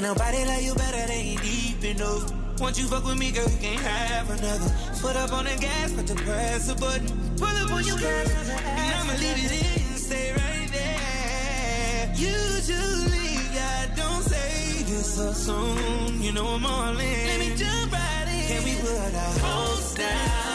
Ain't 0.00 0.08
nobody 0.08 0.46
like 0.46 0.62
you 0.62 0.74
better, 0.76 1.06
they 1.08 1.36
ain't 1.36 1.42
deep 1.42 1.84
enough. 1.84 2.32
Once 2.58 2.78
you 2.78 2.86
fuck 2.86 3.04
with 3.04 3.18
me, 3.18 3.30
girl, 3.32 3.44
you 3.50 3.58
can't 3.58 3.80
have 3.80 4.30
another. 4.30 4.72
Put 5.02 5.14
up 5.14 5.30
on 5.30 5.44
the 5.44 5.54
gas, 5.60 5.92
but 5.92 6.06
to 6.06 6.14
press 6.14 6.68
the 6.68 6.74
button. 6.74 7.06
Pull 7.36 7.46
up 7.46 7.70
on 7.70 7.84
your 7.84 7.98
gas, 7.98 8.48
and 8.48 8.94
I'ma 8.96 9.12
leave 9.20 9.44
it 9.44 9.52
in, 9.52 9.96
stay 9.98 10.32
right 10.32 10.70
there. 10.72 12.14
Usually, 12.16 13.36
I 13.60 13.90
don't 13.94 14.22
say 14.22 14.84
this 14.84 15.16
so 15.16 15.34
soon. 15.34 16.22
You 16.22 16.32
know 16.32 16.46
I'm 16.46 16.64
all 16.64 16.98
in. 16.98 17.26
Let 17.26 17.38
me 17.38 17.54
jump 17.54 17.92
right 17.92 18.26
in. 18.26 18.48
Can 18.48 18.64
we 18.64 18.80
put 18.80 19.14
our 19.14 19.38
hopes 19.40 19.94
down? 19.96 20.49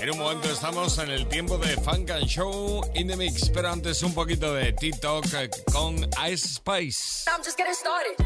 En 0.00 0.10
un 0.10 0.18
momento 0.18 0.50
estamos 0.50 0.98
en 0.98 1.10
el 1.10 1.28
tiempo 1.28 1.56
de 1.56 1.76
Funk 1.76 2.10
and 2.10 2.26
Show 2.26 2.80
in 2.94 3.06
the 3.06 3.16
Mix, 3.16 3.48
pero 3.50 3.68
antes 3.68 4.02
un 4.02 4.12
poquito 4.12 4.52
de 4.54 4.72
TikTok 4.72 5.24
con 5.72 5.96
Ice 6.28 6.48
Spice. 6.48 7.30
I'm 7.30 7.44
just 7.44 7.56
getting 7.56 7.74
started. 7.74 8.16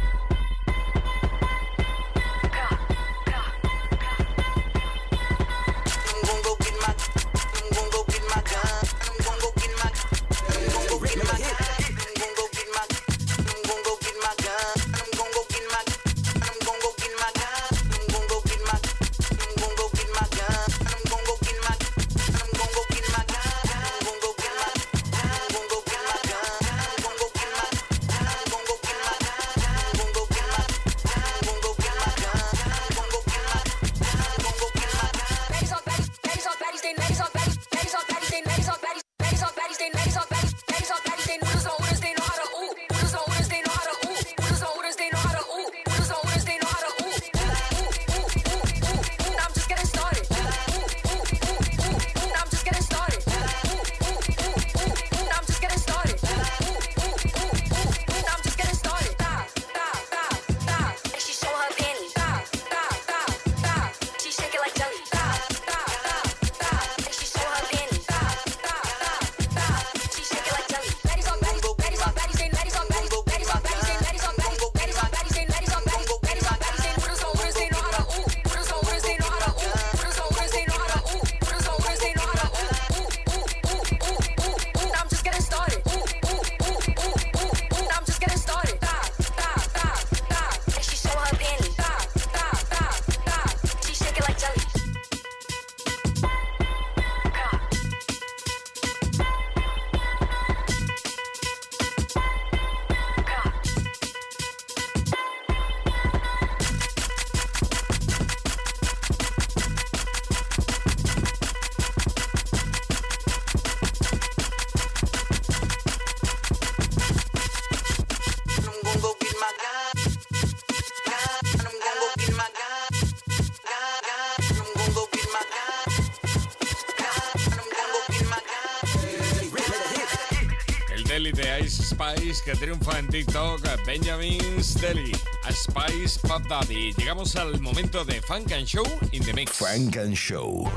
Spice 132.10 132.42
que 132.42 132.56
triunfa 132.56 132.98
en 132.98 133.06
TikTok, 133.08 133.60
Benjamin 133.86 134.62
Stelly, 134.62 135.12
Spice 135.50 136.18
Pop 136.26 136.42
Daddy. 136.48 136.92
Llegamos 136.96 137.36
al 137.36 137.60
momento 137.60 138.04
de 138.04 138.20
Funk 138.22 138.52
and 138.52 138.66
Show 138.66 138.84
in 139.12 139.22
the 139.22 139.32
Mix. 139.32 139.52
Funk 139.52 139.96
and 139.96 140.16
Show. 140.16 140.68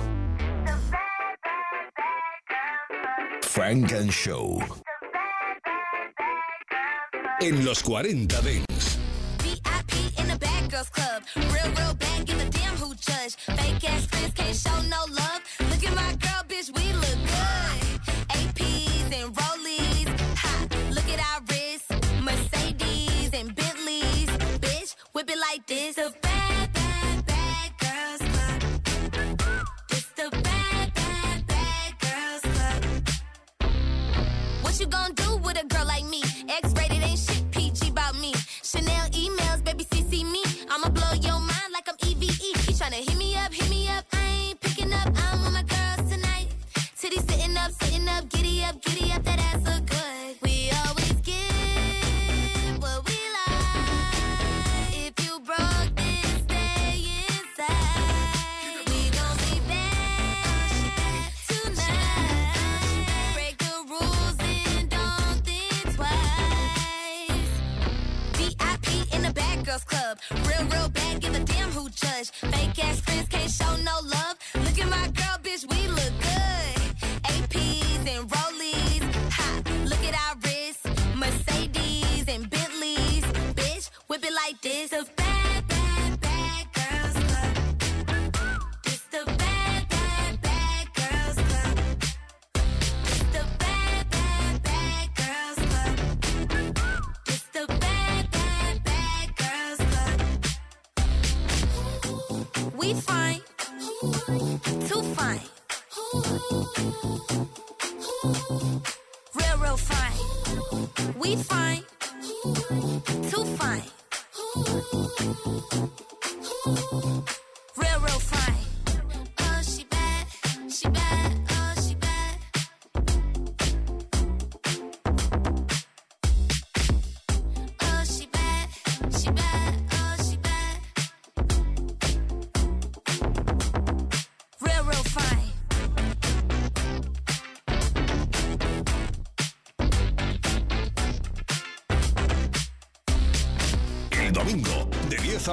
Funk 3.42 3.92
and 3.94 4.12
Show. 4.12 4.62
En 7.42 7.66
los 7.66 7.82
40 7.82 8.42
Dents. 8.42 8.98
VIP 9.40 10.20
in 10.20 10.28
the 10.28 10.38
bad 10.40 10.70
girls 10.70 10.90
club. 10.90 11.24
Real, 11.36 11.74
real 11.76 11.94
bad, 11.96 12.26
give 12.26 12.40
a 12.40 12.50
damn 12.50 12.76
who 12.78 12.94
judge. 12.96 13.36
Fake 13.36 13.90
ass 13.90 14.06
friends 14.06 14.34
can't 14.36 14.56
show 14.56 14.82
no 14.88 15.06
love. 15.10 15.42
Look 15.72 15.84
at 15.84 15.96
my 15.96 16.16
girl. 16.16 16.33
gon' 34.94 35.14
do 35.16 35.23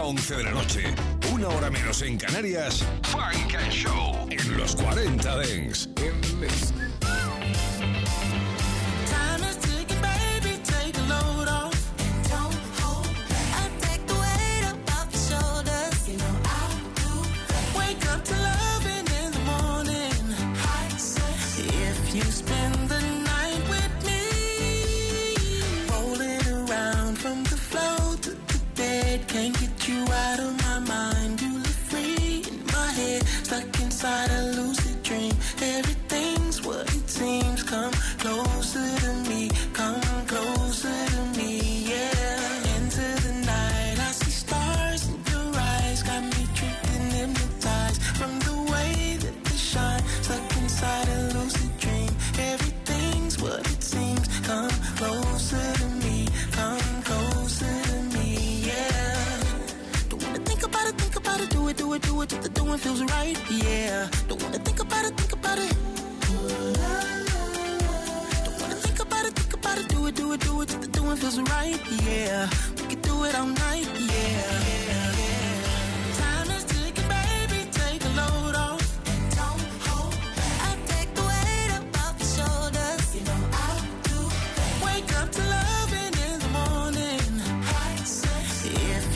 a 0.01 0.05
11 0.05 0.37
de 0.37 0.45
la 0.45 0.51
noche, 0.53 0.95
una 1.33 1.49
hora 1.49 1.71
menos 1.71 2.01
en 2.03 2.17
Canarias, 2.17 2.85
Funk 3.03 3.55
and 3.55 3.71
Show. 3.71 4.27
En 4.31 4.57
los 4.57 4.75
40 4.77 5.39
Dents. 5.39 5.89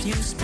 you 0.04 0.43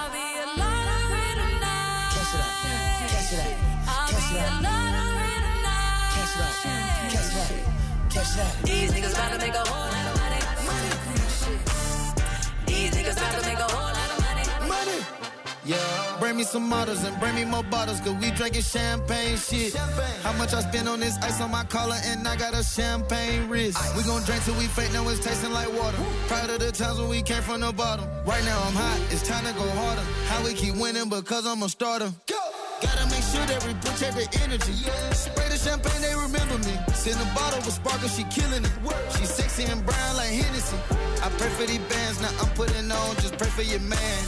Up. 8.21 8.27
These 8.63 8.91
niggas 8.91 9.13
about 9.13 9.31
to 9.33 9.39
make 9.39 9.55
a 9.55 9.65
whole 9.65 9.89
lot 9.89 10.05
of 10.05 10.15
money. 10.21 10.39
These 12.67 12.91
niggas 12.91 13.17
about 13.17 13.41
to 13.41 13.47
make 13.49 13.57
a 13.57 13.63
whole 13.63 13.81
lot 13.81 14.11
of 14.13 14.19
money. 14.21 14.69
Money. 14.69 14.99
Yeah. 15.65 16.17
Bring 16.19 16.37
me 16.37 16.43
some 16.43 16.69
models 16.69 17.03
and 17.03 17.19
bring 17.19 17.33
me 17.33 17.45
more 17.45 17.63
bottles, 17.63 17.99
cause 17.99 18.13
we 18.21 18.29
drinking 18.29 18.61
champagne 18.61 19.37
shit. 19.37 19.73
How 20.21 20.33
much 20.33 20.53
I 20.53 20.61
spend 20.61 20.87
on 20.87 20.99
this 20.99 21.17
ice 21.17 21.41
on 21.41 21.49
my 21.49 21.63
collar, 21.63 21.97
and 22.05 22.27
I 22.27 22.35
got 22.35 22.53
a 22.53 22.63
champagne 22.63 23.49
wrist. 23.49 23.79
We 23.97 24.03
gon' 24.03 24.21
drink 24.23 24.43
till 24.43 24.53
we 24.53 24.67
faint, 24.67 24.93
now 24.93 25.09
it's 25.09 25.19
tasting 25.25 25.51
like 25.51 25.73
water. 25.73 25.97
Proud 26.27 26.51
of 26.51 26.59
the 26.59 26.71
times 26.71 26.99
when 26.99 27.09
we 27.09 27.23
came 27.23 27.41
from 27.41 27.61
the 27.61 27.73
bottom. 27.73 28.05
Right 28.23 28.45
now 28.45 28.61
I'm 28.61 28.73
hot, 28.73 28.99
it's 29.09 29.27
time 29.27 29.43
to 29.45 29.53
go 29.53 29.67
harder. 29.67 30.03
How 30.27 30.43
we 30.45 30.53
keep 30.53 30.75
winning 30.75 31.09
because 31.09 31.47
I'm 31.47 31.63
a 31.63 31.69
starter. 31.69 32.13
Go! 32.27 32.37
Gotta 32.81 33.05
make 33.09 33.23
sure 33.23 33.45
that 33.45 33.63
we 33.65 33.73
protect 33.75 34.15
the 34.15 34.27
energy. 34.43 34.73
Yeah. 34.73 35.13
Spray 35.13 35.49
the 35.49 35.57
champagne, 35.57 36.01
they 36.01 36.15
remember 36.15 36.40
Send 37.01 37.19
a 37.19 37.25
bottle 37.33 37.57
with 37.65 37.73
sparkle, 37.73 38.07
she 38.09 38.23
killing 38.25 38.63
it. 38.63 38.71
She 39.17 39.25
sexy 39.25 39.63
and 39.63 39.83
brown 39.83 40.17
like 40.17 40.29
Hennessy. 40.29 40.77
I 41.25 41.29
pray 41.33 41.49
for 41.49 41.65
these 41.65 41.81
bands, 41.89 42.21
now 42.21 42.29
I'm 42.39 42.49
putting 42.53 42.91
on, 42.91 43.15
just 43.15 43.39
pray 43.39 43.49
for 43.49 43.63
your 43.63 43.79
man. 43.79 44.19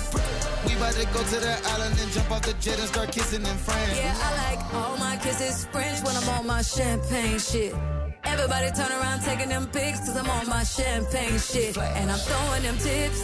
We 0.66 0.74
about 0.74 0.94
to 0.94 1.06
go 1.14 1.22
to 1.22 1.38
the 1.38 1.54
island 1.70 1.94
and 2.02 2.12
jump 2.12 2.32
off 2.32 2.42
the 2.42 2.54
jet 2.54 2.80
and 2.80 2.88
start 2.88 3.12
kissing 3.12 3.46
in 3.46 3.58
France. 3.62 3.96
Yeah, 3.96 4.18
I 4.18 4.30
like 4.42 4.74
all 4.74 4.98
my 4.98 5.18
kisses 5.18 5.66
French 5.66 6.02
when 6.04 6.18
I'm 6.18 6.28
on 6.30 6.48
my 6.48 6.64
champagne 6.64 7.38
shit. 7.38 7.76
Everybody 8.24 8.72
turn 8.72 8.92
around 8.92 9.22
taking 9.22 9.50
them 9.50 9.68
pics 9.68 10.00
cause 10.00 10.18
I'm 10.18 10.30
on 10.32 10.50
my 10.50 10.64
champagne 10.64 11.38
shit. 11.38 11.78
And 11.78 12.10
I'm 12.10 12.18
throwing 12.18 12.64
them 12.64 12.78
tips 12.80 13.22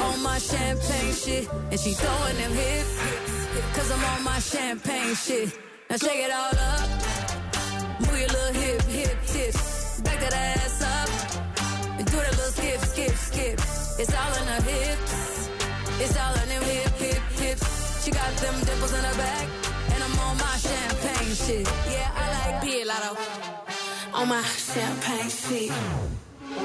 on 0.00 0.20
my 0.20 0.38
champagne 0.38 1.14
shit. 1.14 1.48
And 1.70 1.78
she 1.78 1.92
throwing 1.92 2.36
them 2.38 2.50
hips 2.50 2.92
cause 3.76 3.88
I'm 3.92 4.04
on 4.16 4.24
my 4.24 4.40
champagne 4.40 5.14
shit. 5.14 5.56
Now 5.88 5.96
shake 5.96 6.24
it 6.26 6.32
all 6.32 6.50
up. 6.50 7.11
Move 8.06 8.18
your 8.18 8.28
little 8.28 8.54
hip, 8.60 8.82
hip 8.82 9.16
tips. 9.26 10.00
Back 10.00 10.18
that 10.20 10.34
ass 10.34 10.82
up. 10.82 11.10
And 11.98 12.06
do 12.06 12.16
that 12.16 12.34
little 12.38 12.52
skip, 12.52 12.80
skip, 12.80 13.14
skip. 13.14 13.58
It's 14.00 14.14
all 14.14 14.34
in 14.40 14.46
her 14.54 14.62
hips. 14.62 15.48
It's 16.02 16.16
all 16.18 16.34
in 16.42 16.48
them 16.48 16.62
hip, 16.62 16.92
hip, 17.04 17.22
hips. 17.38 18.04
She 18.04 18.10
got 18.10 18.30
them 18.42 18.54
dimples 18.64 18.92
in 18.92 19.04
her 19.04 19.16
back. 19.16 19.46
And 19.92 20.02
I'm 20.02 20.18
on 20.18 20.36
my 20.36 20.56
champagne 20.66 21.34
shit. 21.34 21.66
Yeah, 21.90 22.10
I 22.14 22.24
like 22.36 22.62
Beer 22.62 22.84
Lotto. 22.86 23.16
On 24.14 24.28
my 24.28 24.42
champagne 24.42 25.30
shit. 25.30 25.70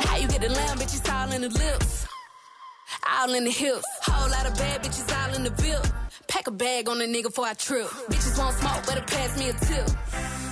How 0.05 0.17
you 0.17 0.27
get 0.27 0.41
the 0.41 0.49
lamb, 0.49 0.77
bitches 0.77 1.07
all 1.13 1.31
in 1.31 1.41
the 1.41 1.49
lips. 1.49 2.07
All 3.09 3.33
in 3.33 3.43
the 3.43 3.51
hips. 3.51 3.85
Whole 4.03 4.29
lot 4.31 4.45
of 4.47 4.57
bad 4.57 4.83
bitches 4.83 5.07
all 5.17 5.35
in 5.35 5.43
the 5.43 5.51
bill. 5.51 5.81
Pack 6.27 6.47
a 6.47 6.51
bag 6.51 6.89
on 6.89 7.01
a 7.01 7.05
nigga 7.05 7.23
before 7.23 7.45
I 7.45 7.53
trip. 7.53 7.87
Bitches 8.09 8.37
won't 8.37 8.55
smoke, 8.57 8.85
better 8.85 9.01
pass 9.01 9.37
me 9.37 9.49
a 9.49 9.53
tip. 9.53 9.87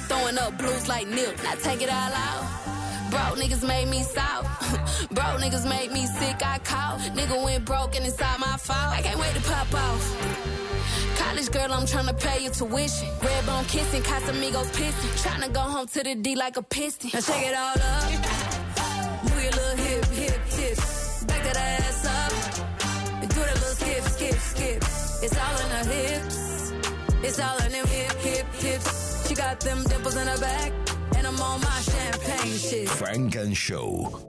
Throwing 0.08 0.38
up 0.38 0.58
blues 0.58 0.88
like 0.88 1.08
Nip. 1.08 1.36
Now 1.44 1.56
take 1.56 1.82
it 1.82 1.90
all 1.90 2.14
out. 2.14 2.66
Broke 3.12 3.38
niggas 3.38 3.68
made 3.68 3.90
me 3.90 4.04
south. 4.04 4.46
broke 5.12 5.42
niggas 5.42 5.68
made 5.68 5.92
me 5.92 6.06
sick, 6.06 6.38
I 6.46 6.60
caught. 6.60 7.00
Nigga 7.14 7.44
went 7.44 7.66
broke 7.66 7.96
and 7.96 8.06
it's 8.06 8.22
all 8.22 8.38
my 8.40 8.58
fault. 8.58 8.94
I 8.94 9.02
can't 9.02 9.20
wait 9.20 9.36
to 9.36 9.42
pop 9.42 9.74
off. 9.74 10.56
College 11.18 11.52
girl, 11.52 11.74
I'm 11.74 11.86
tryna 11.86 12.20
pay 12.20 12.44
your 12.44 12.54
tuition. 12.54 13.10
Red 13.22 13.46
bone 13.46 13.66
kissing, 13.66 14.02
Casamigos 14.02 14.72
pissing. 14.72 15.24
Tryna 15.24 15.54
go 15.54 15.60
home 15.60 15.88
to 15.88 16.04
the 16.04 16.16
D 16.16 16.36
like 16.36 16.56
a 16.56 16.64
piston. 16.64 17.12
Now 17.14 17.20
shake 17.20 17.48
it 17.48 17.56
all 17.56 17.74
up. 17.74 18.55
It's 25.26 25.38
all 25.40 25.60
in 25.60 25.72
her 25.72 25.92
hips. 25.92 26.72
It's 27.24 27.40
all 27.40 27.58
in 27.66 27.72
them 27.72 27.88
hip, 27.88 28.14
hip, 28.18 28.46
hips. 28.54 29.28
She 29.28 29.34
got 29.34 29.60
them 29.60 29.84
dimples 29.86 30.16
in 30.18 30.28
her 30.28 30.38
back. 30.38 30.72
And 31.18 31.26
I'm 31.26 31.42
on 31.42 31.62
my 31.62 31.82
champagne 31.82 32.58
shit. 32.58 32.88
Funk 32.90 33.36
and 33.36 33.58
Show. 33.58 34.22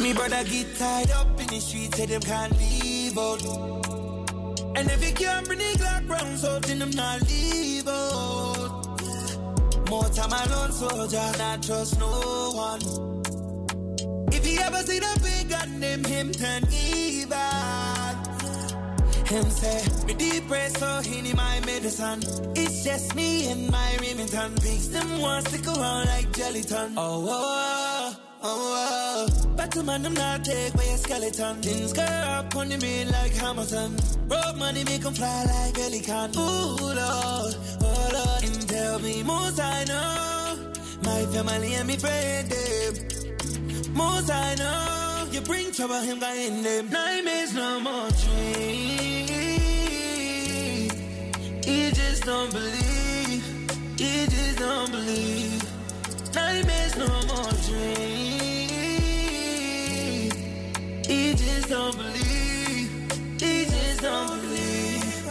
Me 0.00 0.12
brother 0.12 0.44
get 0.44 0.76
tied 0.76 1.10
up 1.10 1.40
in 1.40 1.46
the 1.48 1.58
streets, 1.58 1.96
say 1.96 2.06
them 2.06 2.20
can't 2.20 2.56
leave 2.60 2.77
out. 3.18 3.42
And 4.76 4.90
if 4.90 5.00
you 5.06 5.12
can't 5.14 5.46
bring 5.46 5.58
the 5.58 5.78
Glock 5.80 6.08
round, 6.08 6.38
so 6.38 6.58
then 6.60 6.78
them 6.78 6.90
not 6.90 7.20
leave 7.28 7.88
out. 7.88 8.78
More 9.90 10.08
time 10.10 10.32
alone, 10.32 10.72
soldier, 10.72 11.30
not 11.38 11.62
trust 11.62 11.98
no 11.98 12.52
one. 12.54 12.82
If 14.32 14.46
you 14.46 14.60
ever 14.60 14.82
see 14.88 14.98
the 14.98 15.20
big 15.22 15.48
gun, 15.48 15.80
name 15.80 16.04
him 16.04 16.32
turn 16.32 16.62
evil. 16.70 17.38
Him 19.32 19.50
say, 19.50 19.78
me 20.06 20.14
depressed, 20.14 20.78
so 20.78 21.00
he 21.02 21.22
need 21.22 21.36
my 21.36 21.60
medicine. 21.66 22.20
It's 22.54 22.84
just 22.84 23.14
me 23.14 23.50
and 23.50 23.70
my 23.70 23.96
Remington 24.00 24.54
pigs. 24.56 24.90
Them 24.90 25.20
want 25.20 25.48
stick 25.48 25.66
around 25.66 26.06
like 26.06 26.32
gelatin. 26.32 26.94
Oh, 26.96 27.26
oh, 27.28 27.32
oh, 27.32 28.16
oh. 28.42 28.88
oh. 28.90 28.97
Back 29.56 29.70
to 29.72 29.82
man, 29.82 30.02
them 30.02 30.14
not 30.14 30.44
take 30.44 30.72
by 30.74 30.84
a 30.84 30.96
skeleton. 30.98 31.62
Things 31.62 31.92
go 31.92 32.02
up 32.02 32.54
on 32.56 32.68
the 32.68 32.78
main 32.78 33.10
like 33.10 33.32
Hamilton. 33.32 33.96
Road 34.28 34.56
money 34.56 34.84
make 34.84 35.04
'em 35.04 35.14
fly 35.14 35.44
like 35.44 35.74
pelican. 35.74 36.30
Ooh, 36.36 36.76
Lord, 36.78 36.98
oh, 37.82 38.08
Lord. 38.16 38.44
And 38.44 38.68
tell 38.68 38.98
me 39.00 39.22
most 39.22 39.58
I 39.60 39.84
know. 39.84 40.56
My 41.02 41.24
family 41.32 41.74
and 41.74 41.86
me 41.88 41.96
friend, 41.96 42.48
them. 42.50 42.94
Most 43.94 44.30
I 44.30 44.54
know, 44.54 45.26
you 45.32 45.40
bring 45.40 45.72
trouble, 45.72 46.00
him 46.00 46.18
guy 46.20 46.34
in 46.34 46.62
them. 46.62 46.88
Nightmares 46.90 47.52
no 47.54 47.80
more 47.80 48.08
dream. 48.22 49.28
He 51.64 51.90
just 51.90 52.24
don't 52.24 52.52
believe. 52.52 53.44
He 53.96 54.26
just 54.26 54.58
don't 54.58 54.90
believe. 54.92 55.62
Nightmares 56.34 56.96
no 56.96 57.08
more 57.30 57.57
just 61.68 61.70
don't 61.70 61.96
believe. 61.96 62.90
He 63.40 63.64
just 63.64 64.02
don't 64.02 64.40
believe. 64.40 65.24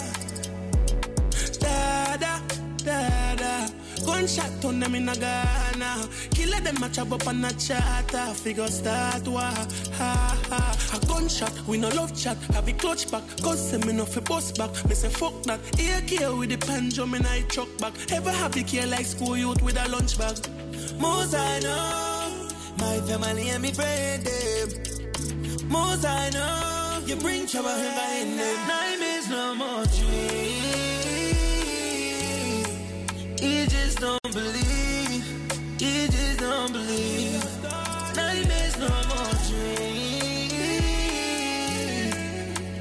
Da-da, 1.59 2.39
da-da. 2.77 3.67
Gunshot 4.05 4.65
on 4.65 4.79
them 4.79 4.95
in 4.95 5.09
a 5.09 5.15
Ghana. 5.15 6.07
Killer 6.31 6.59
them 6.61 6.83
a 6.83 6.89
chop 6.89 7.11
up 7.11 7.27
on 7.27 7.43
a 7.43 7.51
chatter. 7.53 8.33
Figure 8.33 8.67
start 8.67 9.27
war. 9.27 9.41
Ha 9.41 10.39
ha. 10.49 10.77
A 10.93 11.05
gunshot, 11.07 11.53
we 11.67 11.77
no 11.77 11.89
love 11.89 12.15
chat. 12.15 12.37
Have 12.53 12.67
a 12.67 12.73
clutch 12.73 13.09
back. 13.11 13.23
Cause 13.41 13.73
me 13.85 13.93
no 13.93 14.05
fi 14.05 14.21
bust 14.21 14.57
back. 14.57 14.71
Me 14.87 14.95
say 14.95 15.09
fuck 15.09 15.43
that. 15.43 15.59
Ear 15.79 16.01
care 16.01 16.35
with 16.35 16.49
the 16.49 16.57
pendulum 16.57 17.15
in 17.15 17.25
I 17.25 17.41
truck 17.49 17.69
back. 17.79 17.93
Ever 18.11 18.31
happy 18.31 18.63
care 18.63 18.87
like 18.87 19.05
school 19.05 19.37
youth 19.37 19.61
with 19.63 19.77
a 19.77 19.89
lunch 19.89 20.17
bag. 20.17 20.37
Most 20.99 21.35
I 21.35 21.59
know, 21.59 22.49
my 22.77 22.97
family 23.07 23.49
and 23.49 23.61
me 23.61 23.71
friend 23.71 24.23
them. 24.23 24.96
Most 25.69 26.05
I 26.05 26.29
know, 26.29 27.01
you 27.05 27.15
bring 27.17 27.45
trouble 27.47 27.69
him 27.69 27.95
by 27.95 28.13
in 28.21 28.37
them. 28.37 28.67
Nightmares 28.67 29.29
no 29.29 29.55
more 29.55 29.83
dream. 29.97 30.67
He 33.39 33.65
just 33.67 33.99
don't 33.99 34.33
believe. 34.33 35.25
She 35.79 36.07
just 36.07 36.39
don't 36.39 36.71
believe. 36.71 37.43
Nightmares 38.15 38.77
no 38.79 38.89
more 39.11 39.33
dreams. 39.49 40.53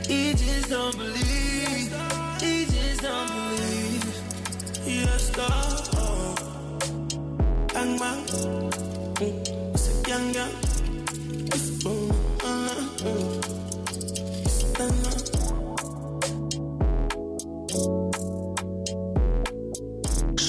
He 0.07 0.33
just 0.33 0.71
don't 0.71 0.97
believe. 0.97 1.93
He 2.41 2.65
just 2.67 3.03
don't 3.03 3.29
believe. 3.29 4.07
Yes, 4.87 5.31
dog. 5.31 6.37
Bang, 7.73 7.99
bang. 7.99 8.27
Mm. 9.17 9.75
It's 9.75 9.89
a 9.89 10.09
young, 10.09 10.35
young. 10.35 10.66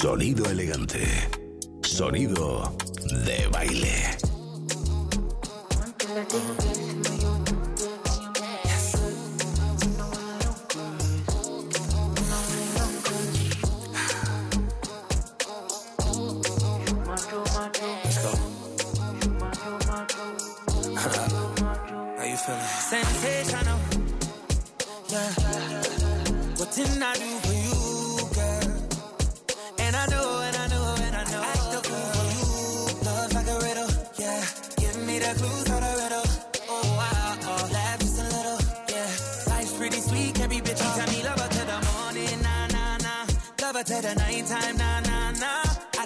Sonido 0.00 0.48
elegante. 0.48 1.08
Sonido 1.82 2.72
de 3.26 3.48
baile. 3.48 4.17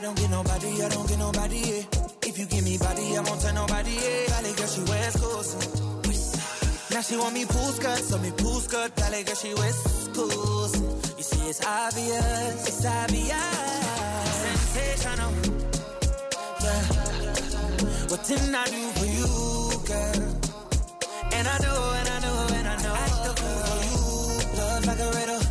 Don't 0.03 0.17
get 0.17 0.31
nobody, 0.31 0.83
I 0.83 0.89
don't 0.89 1.09
get 1.09 1.19
nobody. 1.19 1.59
Yeah. 1.59 1.83
If 2.27 2.39
you 2.39 2.47
give 2.47 2.65
me 2.65 2.77
body, 2.79 3.17
I 3.17 3.21
won't 3.21 3.41
tell 3.41 3.55
nobody. 3.55 3.93
Yeah. 3.93 4.27
Valley 4.33 4.53
girl, 4.59 4.67
she 4.67 4.83
wears 4.91 5.17
clothes. 5.17 5.55
Now 6.91 7.01
she 7.01 7.17
want 7.17 7.35
me 7.35 7.45
pool 7.47 7.73
skirt, 7.79 7.99
so 7.99 8.19
me 8.19 8.31
pool 8.37 8.61
skirt, 8.61 8.95
valley 8.97 9.23
girl, 9.25 9.35
she 9.35 9.55
wears 9.55 9.77
schools. 9.77 10.75
You 11.17 11.23
see, 11.23 11.49
it's 11.49 11.65
obvious, 11.65 12.69
it's 12.69 12.85
obvious. 12.85 13.53
Sensational. 14.43 15.33
Yeah. 16.65 16.83
What 18.11 18.25
didn't 18.27 18.55
I 18.55 18.65
do 18.75 18.83
for 18.99 19.07
you, 19.07 19.29
girl? 19.89 20.23
And 21.33 21.49
I 21.49 21.59
know, 21.65 21.79
and 21.99 22.09
I 22.09 22.19
know, 22.25 22.47
and 22.59 22.69
I 22.69 22.77
know. 22.83 22.97
The 23.25 23.33
fool 23.41 23.59
for 23.69 23.79
you. 23.89 24.01
Love 24.59 24.85
like 24.87 25.01
a 25.01 25.11
riddle, 25.17 25.42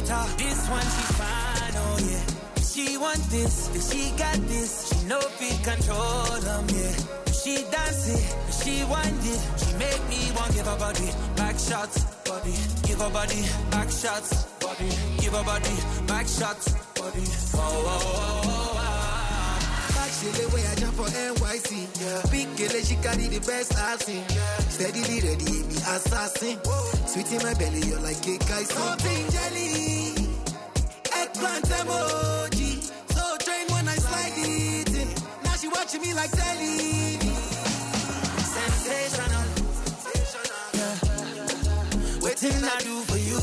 bitter. 0.00 0.24
This 0.38 0.68
one, 0.68 0.88
she's 0.94 1.12
fine, 1.18 1.74
oh, 1.74 1.98
yeah. 2.10 2.62
She 2.62 2.96
want 2.96 3.22
this, 3.30 3.54
she 3.90 4.10
got 4.16 4.38
this. 4.46 4.70
She 4.88 5.06
know 5.06 5.20
fit 5.20 5.58
control 5.64 6.40
them, 6.40 6.64
yeah. 6.70 6.94
She 7.32 7.54
dance 7.70 8.04
it, 8.14 8.24
she 8.58 8.84
want 8.84 9.24
it. 9.24 9.40
She 9.60 9.72
make 9.78 10.02
me 10.08 10.20
want 10.36 10.54
give 10.54 10.66
her 10.66 10.78
body 10.78 11.10
back 11.36 11.58
shots, 11.58 12.04
body. 12.28 12.54
Give 12.86 13.00
her 13.00 13.10
body 13.10 13.42
back 13.70 13.90
shots, 13.90 14.44
body. 14.60 14.90
Give 15.20 15.32
her 15.32 15.44
body 15.44 15.76
back 16.06 16.26
shots, 16.26 16.72
body. 16.94 17.24
Whoa, 17.54 17.62
whoa, 17.62 18.48
whoa. 18.48 18.58
Back 18.64 18.67
she 20.12 20.28
the 20.32 20.48
way 20.54 20.64
I 20.66 20.74
jump 20.76 20.94
for 20.94 21.06
NYC. 21.06 21.70
Yeah. 22.00 22.22
Big 22.30 22.48
girl, 22.56 22.80
she 22.82 22.96
carry 22.96 23.28
the 23.28 23.40
best 23.40 23.76
I've 23.76 24.00
seen. 24.02 24.24
Steadily 24.68 25.20
ready, 25.20 25.62
me 25.68 25.76
assassin. 25.76 26.58
Sweet 27.06 27.32
in 27.32 27.42
my 27.42 27.54
belly, 27.54 27.80
you're 27.86 28.00
like 28.00 28.20
cake 28.22 28.50
ice. 28.50 28.70
Something 28.72 29.30
jelly. 29.30 30.14
Eggplant 31.12 31.64
emoji. 31.80 32.82
So 33.14 33.36
train 33.44 33.66
when 33.74 33.88
I 33.88 33.96
slide 33.96 34.32
it 34.36 34.94
in. 34.96 35.08
Now 35.44 35.54
she 35.60 35.68
watching 35.68 36.02
me 36.02 36.14
like 36.14 36.30
telly. 36.30 37.18
Sensational. 38.54 39.46
Yeah. 40.74 40.94
What 42.20 42.36
did 42.36 42.64
I 42.64 42.78
do 42.80 43.00
for 43.08 43.18
you, 43.18 43.40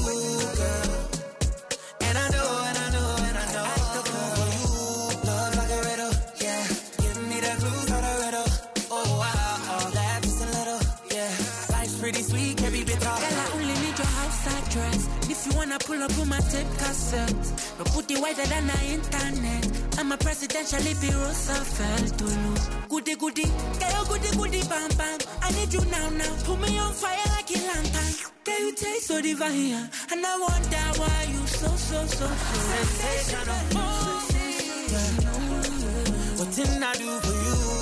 wanna 16.05 16.13
pull 16.15 16.25
my 16.25 16.39
tape 16.39 16.67
cassette, 16.77 17.31
no 17.77 17.85
put 17.85 18.09
it 18.11 18.19
wider 18.19 18.45
than 18.45 18.67
the 18.67 18.79
internet. 18.85 19.99
I'm 19.99 20.11
a 20.11 20.17
presidential 20.17 20.79
Lippy 20.79 21.09
Roosevelt 21.11 22.17
to 22.17 22.25
look. 22.25 22.89
Goody 22.89 23.15
goody, 23.15 23.43
girl, 23.79 24.05
goody 24.05 24.29
goody, 24.37 24.61
bam 24.67 24.89
bam. 24.97 25.19
I 25.41 25.51
need 25.51 25.73
you 25.73 25.83
now 25.85 26.09
now. 26.09 26.35
Put 26.43 26.59
me 26.59 26.77
on 26.77 26.93
fire 26.93 27.17
like 27.35 27.49
a 27.51 27.59
lantern. 27.59 28.13
Girl, 28.43 28.59
you 28.59 28.75
taste 28.75 29.07
so 29.07 29.21
divine, 29.21 29.89
and 30.11 30.25
I 30.25 30.37
wonder 30.37 30.85
why 30.99 31.27
you 31.29 31.47
so 31.47 31.67
so 31.67 32.05
so 32.05 32.27
so 32.27 32.57
sensational. 32.71 33.55
What 36.37 36.51
did 36.53 36.83
I 36.83 36.93
do 36.93 37.19
for 37.19 37.35
you, 37.45 37.74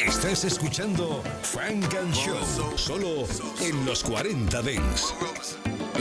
Estás 0.00 0.44
escuchando 0.44 1.22
Frank 1.42 1.94
and 1.94 2.14
Show, 2.14 2.38
solo 2.76 3.26
en 3.60 3.84
los 3.84 4.02
40 4.02 4.62
Dents. 4.62 5.12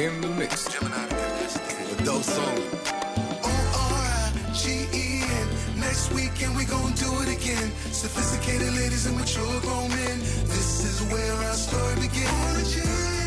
In 0.01 0.19
the 0.19 0.29
mix. 0.29 0.65
A 0.65 0.71
dope 2.03 2.23
song. 2.23 2.57
O-R-I-G-E-N. 3.43 4.67
Next 5.79 6.11
weekend 6.11 6.57
we 6.57 6.65
gon' 6.65 6.93
do 6.93 7.21
it 7.21 7.29
again. 7.37 7.71
Sophisticated 7.91 8.73
ladies 8.73 9.05
and 9.05 9.15
mature 9.15 9.61
grown 9.61 9.89
men. 9.89 10.19
This 10.49 10.83
is 10.89 11.01
where 11.13 11.35
our 11.35 11.53
story 11.53 11.95
begins. 12.07 13.20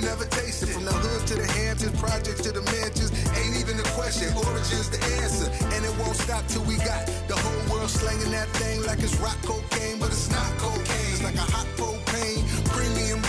You 0.00 0.08
never 0.08 0.24
tasted. 0.24 0.68
From 0.68 0.84
the 0.84 0.92
hood 0.92 1.26
to 1.28 1.34
the 1.34 1.46
Hamptons, 1.46 1.98
projects 2.00 2.40
to 2.42 2.52
the 2.52 2.62
mansions, 2.62 3.10
ain't 3.36 3.56
even 3.56 3.78
a 3.78 3.88
question. 3.96 4.32
Origins 4.36 4.88
the 4.90 5.00
answer, 5.20 5.48
and 5.74 5.84
it 5.84 5.94
won't 5.98 6.16
stop 6.16 6.46
till 6.48 6.64
we 6.64 6.76
got 6.78 7.06
the 7.28 7.36
whole 7.36 7.76
world 7.76 7.90
slanging 7.90 8.32
that 8.32 8.48
thing 8.60 8.82
like 8.84 9.00
it's 9.00 9.16
rock 9.20 9.38
cocaine, 9.42 9.98
but 9.98 10.08
it's 10.08 10.30
not 10.30 10.48
cocaine. 10.58 11.12
It's 11.12 11.22
like 11.22 11.36
a 11.36 11.48
hot 11.52 11.66
propane, 11.76 12.40
premium 12.72 13.19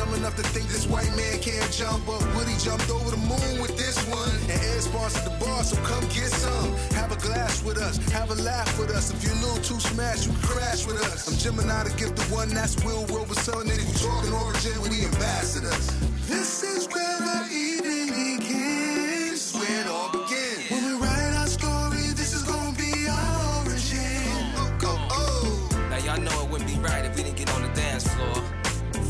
dumb 0.00 0.14
enough 0.14 0.34
to 0.36 0.42
think 0.42 0.66
this 0.68 0.86
white 0.86 1.12
man 1.14 1.36
can't 1.40 1.70
jump, 1.70 2.00
but 2.06 2.20
Woody 2.34 2.56
jumped 2.56 2.88
over 2.88 3.10
the 3.10 3.20
moon 3.20 3.60
with 3.60 3.76
this 3.76 4.00
one. 4.08 4.32
And 4.48 4.56
Ed 4.56 4.80
sponsored 4.80 5.24
the 5.28 5.34
bar, 5.44 5.62
so 5.62 5.76
come 5.84 6.04
get 6.08 6.32
some. 6.32 6.72
Have 6.96 7.12
a 7.12 7.20
glass 7.20 7.62
with 7.62 7.76
us, 7.76 7.98
have 8.08 8.30
a 8.30 8.38
laugh 8.40 8.70
with 8.78 8.90
us. 8.90 9.12
If 9.12 9.22
you're 9.22 9.36
a 9.36 9.42
little 9.44 9.62
too 9.62 9.78
smashed, 9.78 10.26
you 10.26 10.32
can 10.32 10.42
crash 10.42 10.86
with 10.86 10.96
us. 11.04 11.28
I'm 11.28 11.36
Gemini 11.36 11.84
to 11.84 11.92
give 12.00 12.16
the 12.16 12.24
one 12.34 12.48
that's 12.48 12.82
Will 12.82 13.04
Rover 13.12 13.34
son. 13.34 13.68
And 13.68 13.76
if 13.76 13.88
you 13.92 14.08
talking 14.08 14.32
origin, 14.32 14.80
we 14.80 15.04
ambassadors. 15.04 15.86
This 16.26 16.62
is 16.62 16.88
where 16.88 17.18
the 17.20 17.52
evening 17.52 18.08
begins. 18.08 19.52
Where 19.52 19.80
it 19.82 19.86
all 19.86 20.10
begins. 20.12 20.64
When 20.70 20.82
we 20.88 20.92
write 21.04 21.34
our 21.36 21.46
story, 21.46 22.08
this 22.16 22.32
is 22.32 22.42
gonna 22.44 22.72
be 22.72 22.92
our 23.04 23.66
origin. 23.68 24.24
Oh, 24.56 24.88
oh, 24.88 25.08
oh. 25.12 25.88
Now 25.90 25.98
y'all 25.98 26.20
know 26.20 26.36
it 26.44 26.48
wouldn't 26.48 26.70
be 26.70 26.78
right 26.80 27.04
if 27.04 27.16
we 27.16 27.22
didn't 27.24 27.36
get 27.36 27.52
on 27.52 27.62
the 27.62 27.72
dance 27.74 28.08
floor. 28.08 28.49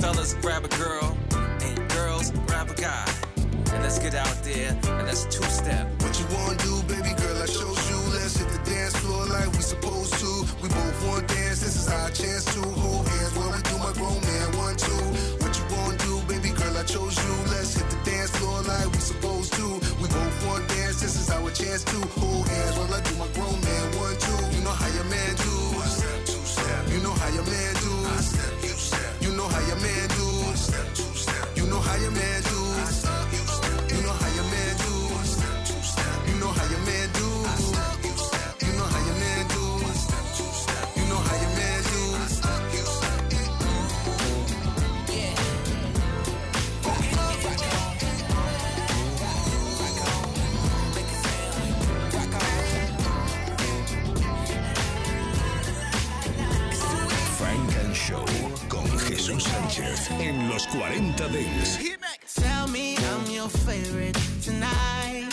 Fellas, 0.00 0.32
grab 0.40 0.64
a 0.64 0.68
girl, 0.68 1.16
and 1.60 1.76
girls, 1.90 2.30
grab 2.46 2.70
a 2.70 2.74
guy. 2.74 3.04
And 3.72 3.82
let's 3.82 3.98
get 3.98 4.14
out 4.14 4.42
there, 4.42 4.70
and 4.72 5.06
let's 5.06 5.24
two-step. 5.26 5.86
What 6.02 6.18
you 6.18 6.26
wanna 6.34 6.56
do, 6.56 6.82
baby 6.88 7.12
girl? 7.20 7.36
I 7.36 7.44
showed 7.44 7.82
you. 7.90 8.00
Let's 8.16 8.36
hit 8.38 8.48
the 8.48 8.58
dance 8.64 8.96
floor 8.96 9.26
like 9.26 9.52
we 9.52 9.60
supposed 9.60 10.14
to. 10.14 10.30
We 10.62 10.68
both 10.68 11.06
want 11.06 11.28
dance. 11.28 11.60
This 11.60 11.76
is 11.76 11.88
our 11.88 12.10
chance 12.10 12.46
to 12.54 12.62
hold 12.80 13.06
hands 13.06 13.36
while 13.36 13.52
we 13.52 13.60
do 13.60 13.76
my 13.76 13.92
grown 13.92 14.20
man 14.24 14.48
one 14.56 14.76
two. 14.76 15.04
What 15.44 15.52
you 15.58 15.64
wanna 15.76 15.98
do, 15.98 16.14
baby 16.32 16.50
girl? 16.56 16.76
I 16.76 16.84
chose 16.84 17.16
you. 17.20 17.34
Let's 17.52 17.74
hit 17.76 17.88
the 17.90 18.00
dance 18.10 18.30
floor 18.40 18.62
like 18.62 18.88
we 18.90 19.00
supposed 19.00 19.52
to. 19.52 19.66
We 20.00 20.08
both 20.08 20.46
want 20.46 20.66
dance. 20.68 21.00
This 21.02 21.14
is 21.20 21.28
our 21.30 21.50
chance 21.50 21.84
to 21.84 21.98
hold 22.18 22.48
hands 22.48 22.78
while 22.78 22.94
I 22.94 23.00
do 23.04 23.14
my 23.20 23.28
grown 23.36 23.60
man 23.60 23.86
one 24.00 24.16
two. 24.16 24.40
You 24.56 24.64
know 24.64 24.72
how 24.72 24.88
your 24.96 25.04
man 25.12 25.36
do. 25.36 25.52
You 26.88 27.00
know 27.04 27.12
how 27.12 27.28
your 27.28 27.44
man 27.44 27.74
do. 27.84 27.90
You 29.30 29.36
know 29.36 29.46
how 29.46 29.60
your 29.68 29.76
man 29.76 30.08
do. 30.08 31.62
You 31.62 31.70
know 31.70 31.78
how 31.78 31.94
your 32.02 32.10
man 32.10 32.42
do. 32.42 32.59
En 60.18 60.48
los 60.48 60.66
40 60.68 61.28
Dents. 61.28 61.78
Tell 62.34 62.68
me 62.68 62.96
I'm 62.96 63.30
your 63.30 63.48
favorite 63.48 64.18
tonight. 64.42 65.29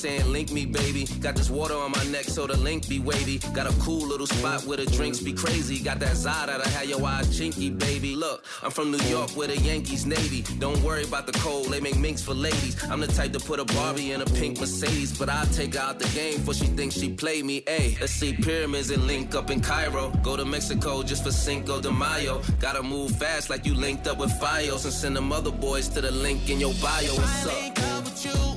Saying, 0.00 0.32
Link 0.32 0.50
me, 0.50 0.64
baby. 0.64 1.04
Got 1.20 1.36
this 1.36 1.50
water 1.50 1.74
on 1.74 1.90
my 1.90 2.04
neck 2.04 2.24
so 2.24 2.46
the 2.46 2.56
link 2.56 2.88
be 2.88 2.98
wavy. 2.98 3.38
Got 3.52 3.66
a 3.66 3.74
cool 3.80 4.06
little 4.06 4.26
spot 4.26 4.64
where 4.64 4.78
the 4.78 4.86
drinks 4.86 5.20
be 5.20 5.32
crazy. 5.32 5.78
Got 5.78 6.00
that 6.00 6.16
Zada 6.16 6.56
that 6.58 6.66
had 6.68 6.88
your 6.88 7.04
eyes 7.04 7.26
chinky, 7.38 7.78
baby. 7.78 8.16
Look, 8.16 8.44
I'm 8.62 8.70
from 8.70 8.90
New 8.90 9.04
York 9.08 9.30
where 9.32 9.48
the 9.48 9.58
Yankees 9.58 10.06
Navy. 10.06 10.42
Don't 10.58 10.82
worry 10.82 11.04
about 11.04 11.26
the 11.26 11.32
cold, 11.32 11.66
they 11.66 11.80
make 11.80 11.98
minks 11.98 12.22
for 12.22 12.32
ladies. 12.32 12.82
I'm 12.84 13.00
the 13.00 13.08
type 13.08 13.32
to 13.34 13.40
put 13.40 13.60
a 13.60 13.64
Barbie 13.64 14.12
in 14.12 14.22
a 14.22 14.26
pink 14.26 14.58
Mercedes, 14.58 15.16
but 15.16 15.28
I'll 15.28 15.46
take 15.46 15.74
her 15.74 15.80
out 15.80 15.98
the 15.98 16.08
game 16.08 16.40
for 16.40 16.54
she 16.54 16.66
thinks 16.66 16.94
she 16.94 17.12
play 17.12 17.42
me. 17.42 17.60
Ayy, 17.62 18.00
let's 18.00 18.12
see 18.12 18.32
pyramids 18.32 18.90
and 18.90 19.04
link 19.06 19.34
up 19.34 19.50
in 19.50 19.60
Cairo. 19.60 20.10
Go 20.22 20.36
to 20.36 20.44
Mexico 20.44 21.02
just 21.02 21.24
for 21.24 21.32
Cinco 21.32 21.80
de 21.80 21.92
Mayo. 21.92 22.40
Gotta 22.58 22.82
move 22.82 23.10
fast 23.16 23.50
like 23.50 23.66
you 23.66 23.74
linked 23.74 24.06
up 24.06 24.18
with 24.18 24.30
Fios 24.40 24.84
and 24.84 24.94
send 24.94 25.16
them 25.16 25.30
other 25.30 25.52
boys 25.52 25.88
to 25.88 26.00
the 26.00 26.10
link 26.10 26.48
in 26.48 26.58
your 26.58 26.72
bio. 26.80 27.14
What's 27.14 27.46
up? 27.46 28.49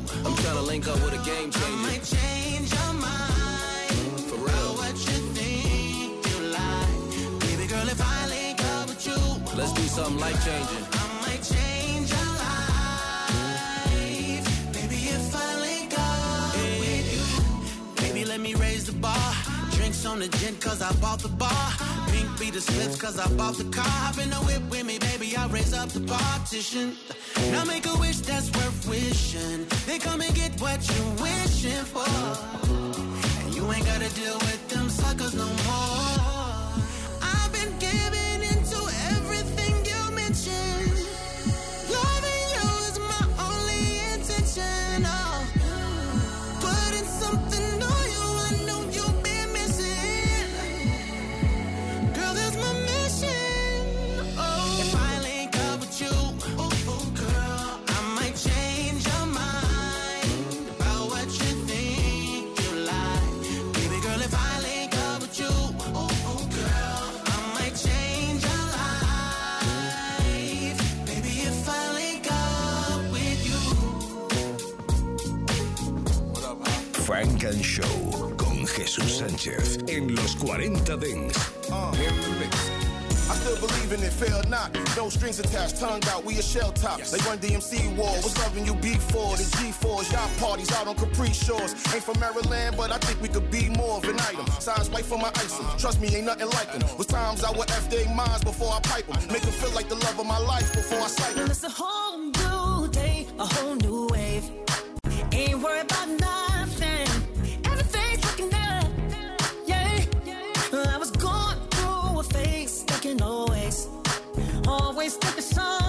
I'm 0.74 0.82
trying 0.82 0.98
to 0.98 1.02
link 1.02 1.06
up 1.06 1.12
with 1.12 1.14
a 1.14 1.24
game 1.30 1.52
changer. 1.52 2.16
change 2.16 2.74
your 2.74 2.94
mind. 2.94 3.92
For 4.28 4.38
real. 4.38 4.74
What 4.76 4.94
you 4.94 5.20
think 5.38 6.26
you 6.26 6.40
like. 6.50 7.40
Baby 7.42 7.68
girl, 7.68 7.88
if 7.88 8.02
I 8.02 8.28
link 8.28 8.60
up 8.74 8.90
with 8.90 9.06
you, 9.06 9.14
Let's 9.56 9.72
do 9.74 9.84
something 9.84 10.20
life 10.20 10.44
changing. 10.44 10.86
I 10.94 11.06
might 11.22 11.44
change 11.44 12.10
your 12.10 12.30
life. 12.42 12.74
Baby, 14.74 14.96
if 15.14 15.36
I 15.36 15.60
link 15.62 15.94
up 15.96 16.56
with 16.80 17.08
you, 17.14 17.22
baby, 18.02 18.26
let 18.26 18.40
me 18.40 18.56
raise 18.56 18.86
the 18.88 18.94
bar. 18.94 19.34
Drinks 19.74 20.06
on 20.08 20.20
the 20.20 20.28
gin, 20.40 20.56
cause 20.58 20.82
I 20.82 20.92
bought 20.94 21.20
the 21.20 21.30
bar. 21.30 21.70
Pink 22.08 22.40
be 22.40 22.50
the 22.50 22.62
slips, 22.62 22.96
cause 22.96 23.20
I 23.20 23.28
bought 23.36 23.58
the 23.58 23.66
car. 23.66 23.86
Hop 23.86 24.18
in 24.18 24.32
the 24.32 24.38
whip 24.38 24.64
with 24.72 24.86
me, 24.88 24.98
baby, 24.98 25.36
I'll 25.38 25.50
raise 25.50 25.74
up 25.74 25.90
the 25.90 26.02
partition. 26.02 26.96
Now 27.52 27.64
make 27.66 27.86
a 27.86 27.96
wish 27.98 28.20
that's 28.20 28.50
worth 28.52 28.88
wishing. 28.88 29.68
Then 29.86 30.00
come 30.00 30.13
what 30.74 30.90
you're 30.90 31.22
wishing 31.22 31.86
for. 31.86 32.63
Funk 77.54 77.66
Show 77.66 78.36
con 78.36 78.66
Jesús 78.66 79.20
Sánchez 79.20 79.78
en 79.88 80.16
los 80.16 80.36
40 80.38 80.96
Dance. 80.98 81.40
Uh, 81.70 81.94
I 83.30 83.36
still 83.36 83.56
believe 83.58 83.94
in 83.94 84.04
it, 84.04 84.12
fail 84.12 84.42
not. 84.50 84.74
No 84.98 85.10
strings 85.10 85.40
attached, 85.40 85.80
tongue 85.80 86.02
out, 86.10 86.26
we 86.26 86.40
a 86.40 86.42
shell 86.42 86.72
top. 86.72 87.00
They 87.02 87.20
run 87.30 87.38
DMC 87.38 87.96
war, 87.96 88.10
was 88.24 88.36
loving 88.40 88.66
you 88.66 88.74
B4, 88.74 89.38
the 89.38 89.44
G4s, 89.58 90.12
y'all 90.12 90.30
parties 90.40 90.72
out 90.72 90.88
on 90.88 90.96
Capri 90.96 91.32
Shores. 91.32 91.74
Ain't 91.94 92.04
from 92.04 92.20
Maryland, 92.20 92.76
but 92.76 92.92
I 92.92 92.98
think 92.98 93.22
we 93.22 93.28
could 93.28 93.52
be 93.52 93.70
more 93.70 93.98
of 93.98 94.04
an 94.06 94.20
item. 94.22 94.48
Signs 94.60 94.90
white 94.90 95.06
for 95.06 95.20
my 95.20 95.30
item, 95.30 95.78
trust 95.78 96.02
me, 96.02 96.08
ain't 96.16 96.26
nothing 96.26 96.50
like 96.50 96.72
them. 96.74 96.82
Was 96.98 97.08
times 97.08 97.44
I 97.44 97.52
would 97.52 97.70
F 97.70 97.88
their 97.90 98.10
minds 98.16 98.44
before 98.44 98.74
I 98.74 98.80
pipe 98.80 99.06
them. 99.06 99.22
Make 99.32 99.44
them 99.44 99.52
feel 99.52 99.72
like 99.76 99.90
the 99.90 99.96
love 99.96 100.20
of 100.20 100.26
my 100.26 100.40
life 100.40 100.74
before 100.74 101.00
I 101.00 101.08
sight 101.08 101.36
them. 101.36 101.52
It's 101.52 101.64
a 101.64 101.70
whole 101.70 102.18
new 102.18 102.90
day, 102.90 103.28
a 103.38 103.46
whole 103.46 103.76
new 103.76 104.08
wave. 104.12 104.50
in 105.34 106.23
always 115.04 115.18
took 115.18 115.38
a 115.38 115.42
song 115.42 115.83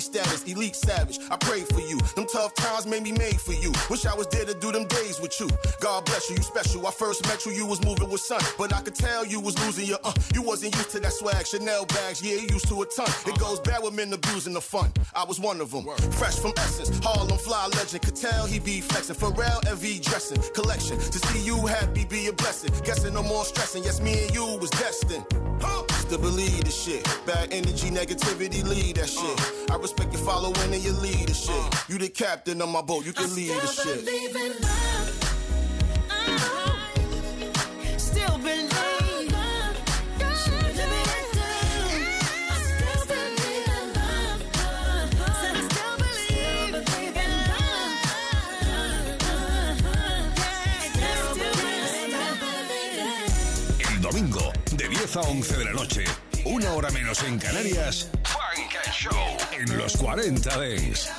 OG 0.00 0.02
status, 0.02 0.44
elite 0.44 0.76
savage. 0.76 1.18
I 1.30 1.36
pray 1.36 1.60
for 1.60 1.80
you. 1.80 1.98
Them 2.16 2.26
tough 2.32 2.54
times 2.54 2.86
made 2.86 3.02
me 3.02 3.12
made 3.12 3.40
for 3.40 3.52
you. 3.52 3.72
Wish 3.90 4.06
I 4.06 4.14
was 4.14 4.26
there 4.28 4.44
to 4.44 4.54
do 4.54 4.72
them 4.72 4.86
days 4.86 5.20
with 5.20 5.38
you. 5.38 5.48
God 5.80 6.04
bless 6.06 6.30
you, 6.30 6.36
you 6.36 6.42
special. 6.42 6.86
I 6.86 6.90
first 6.90 7.26
met 7.26 7.44
you, 7.44 7.52
you 7.52 7.66
was 7.66 7.84
moving 7.84 8.10
with 8.10 8.20
sun, 8.20 8.40
but 8.58 8.72
I 8.72 8.80
could 8.80 8.94
tell 8.94 9.26
you 9.26 9.40
was 9.40 9.58
losing 9.64 9.86
your 9.86 9.98
uh. 10.04 10.12
You 10.34 10.42
wasn't 10.42 10.74
used 10.74 10.90
to 10.90 11.00
that 11.00 11.12
swag, 11.12 11.46
Chanel 11.46 11.84
bags, 11.86 12.22
yeah, 12.22 12.34
you 12.34 12.48
used 12.48 12.68
to 12.68 12.82
a 12.82 12.86
ton. 12.86 13.10
It 13.26 13.38
goes 13.38 13.60
bad 13.60 13.82
with 13.82 13.94
men 13.94 14.12
abusing 14.12 14.54
the 14.54 14.60
fun. 14.60 14.90
I 15.14 15.24
was 15.24 15.38
one 15.38 15.60
of 15.60 15.70
them. 15.70 15.84
Fresh 16.12 16.38
from 16.38 16.52
Essence, 16.56 16.90
Harlem 17.04 17.38
fly 17.38 17.66
legend. 17.74 18.02
Could 18.02 18.16
tell 18.16 18.46
he 18.46 18.58
be 18.58 18.80
flexing. 18.80 19.16
Pharrell 19.16 19.60
MV 19.64 20.02
dressing 20.02 20.40
collection. 20.54 20.98
To 20.98 21.18
see 21.18 21.44
you 21.44 21.66
happy 21.66 22.04
be 22.04 22.28
a 22.28 22.32
blessing. 22.32 22.72
Guessing 22.84 23.14
no 23.14 23.22
more 23.22 23.44
stressing. 23.44 23.84
Yes, 23.84 24.00
me 24.00 24.24
and 24.24 24.34
you 24.34 24.46
was 24.58 24.70
destined. 24.70 25.26
Huh? 25.60 25.89
Still 26.10 26.22
believe 26.22 26.64
the 26.64 26.72
shit. 26.72 27.04
Bad 27.24 27.52
energy, 27.52 27.88
negativity, 27.88 28.64
lead 28.64 28.96
that 28.96 29.08
shit. 29.08 29.70
I 29.70 29.76
respect 29.76 30.12
your 30.12 30.20
following 30.22 30.74
and 30.74 30.82
your 30.82 30.94
leadership. 30.94 31.54
You 31.88 31.98
the 31.98 32.08
captain 32.08 32.60
of 32.60 32.68
my 32.68 32.82
boat, 32.82 33.06
you 33.06 33.12
can 33.12 33.32
lead 33.36 33.50
the 33.50 33.68
shit. 33.68 35.09
10 55.10 55.16
a 55.16 55.28
11 55.28 55.56
de 55.56 55.64
la 55.64 55.72
noche, 55.72 56.04
una 56.44 56.72
hora 56.72 56.88
menos 56.90 57.24
en 57.24 57.36
Canarias, 57.36 58.08
Funk 58.22 58.76
and 58.84 58.94
Show 58.94 59.36
en 59.58 59.76
los 59.76 59.96
40 59.96 60.56
Dance. 60.56 61.10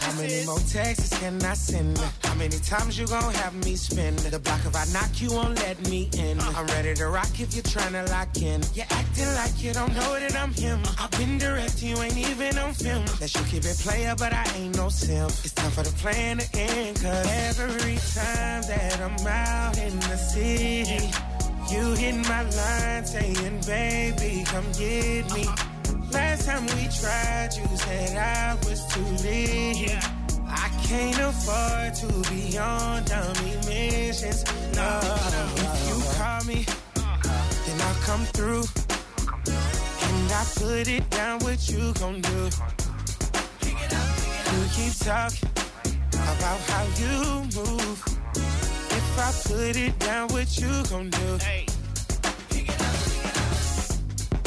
How 0.00 0.12
many 0.14 0.46
more 0.46 0.60
texts 0.60 1.18
can 1.18 1.42
I 1.42 1.54
send? 1.54 1.98
How 2.22 2.34
many 2.36 2.58
times 2.60 2.96
you 2.96 3.08
gon' 3.08 3.34
have 3.34 3.54
me 3.64 3.74
spend? 3.74 4.18
The 4.20 4.38
block 4.38 4.60
if 4.64 4.76
I 4.76 4.84
knock, 4.92 5.20
you 5.20 5.32
won't 5.32 5.58
let 5.62 5.80
me 5.88 6.08
in. 6.16 6.38
I'm 6.38 6.66
ready 6.66 6.94
to 6.94 7.08
rock 7.08 7.40
if 7.40 7.52
you're 7.52 7.64
tryna 7.64 8.08
lock 8.10 8.36
in. 8.40 8.62
You're 8.72 8.86
acting 8.90 9.34
like 9.34 9.60
you 9.60 9.72
don't 9.72 9.94
know 9.94 10.20
that 10.20 10.36
I'm 10.36 10.52
him. 10.54 10.80
I've 11.00 11.10
been 11.12 11.38
direct, 11.38 11.82
you 11.82 11.96
ain't 12.00 12.18
even 12.18 12.56
on 12.56 12.72
film. 12.72 13.04
That 13.18 13.34
you 13.34 13.42
keep 13.50 13.64
it 13.64 13.78
player, 13.78 14.14
but 14.16 14.32
I 14.32 14.46
ain't 14.54 14.76
no 14.76 14.90
simp. 14.90 15.30
It's 15.42 15.52
time 15.52 15.72
for 15.72 15.82
the 15.82 15.92
plan 15.98 16.38
to 16.38 16.46
end, 16.56 17.02
cause 17.02 17.26
every 17.26 17.98
time 18.14 18.62
that 18.70 19.00
I'm 19.00 19.26
out 19.26 19.76
in 19.78 19.98
the 19.98 20.16
city, 20.16 21.10
you 21.70 21.94
hit 21.94 22.16
my 22.28 22.42
line 22.42 23.04
saying, 23.04 23.60
baby, 23.66 24.42
come 24.46 24.64
get 24.72 25.32
me. 25.32 25.46
Last 26.10 26.46
time 26.46 26.66
we 26.66 26.88
tried, 26.88 27.50
you 27.56 27.66
said 27.76 28.16
I 28.16 28.54
was 28.66 28.84
too 28.86 29.04
lit. 29.22 30.04
I 30.48 30.68
can't 30.82 31.18
afford 31.18 31.94
to 31.94 32.30
be 32.30 32.58
on 32.58 33.04
dummy 33.04 33.54
missions. 33.66 34.44
No, 34.74 35.00
if 35.56 35.88
you 35.88 35.96
call 36.18 36.44
me, 36.44 36.66
then 37.66 37.80
I'll 37.80 38.00
come 38.02 38.24
through. 38.34 38.64
And 39.46 40.32
I 40.32 40.44
put 40.56 40.88
it 40.88 41.08
down, 41.10 41.38
what 41.40 41.68
you 41.68 41.92
gon' 41.94 42.20
do? 42.20 42.50
You 43.62 44.66
keep 44.74 44.94
talking 44.98 45.48
about 46.12 46.60
how 46.70 46.84
you 46.98 47.44
move. 47.54 48.19
If 49.12 49.18
I 49.18 49.32
put 49.48 49.76
it 49.76 49.98
down, 49.98 50.28
what 50.28 50.56
you 50.56 50.68
gon' 50.88 51.10
do? 51.10 51.38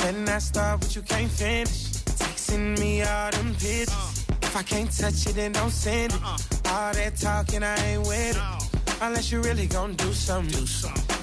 When 0.04 0.30
I 0.30 0.40
start, 0.40 0.82
what 0.82 0.96
you 0.96 1.02
can't 1.02 1.30
finish. 1.30 1.92
Texting 2.22 2.80
me 2.80 3.04
all 3.04 3.32
them 3.32 3.54
pictures. 3.56 4.26
If 4.42 4.56
I 4.56 4.64
can't 4.64 4.90
touch 4.90 5.28
it, 5.28 5.36
then 5.36 5.52
don't 5.52 5.70
send 5.70 6.14
it. 6.14 6.22
All 6.24 6.94
that 6.94 7.18
talking, 7.18 7.62
I 7.62 7.76
ain't 7.88 8.08
with 8.08 8.38
it. 8.38 9.02
Unless 9.02 9.34
you 9.34 9.42
really 9.42 9.68
gon' 9.68 9.96
do 9.96 10.14
something. 10.14 10.66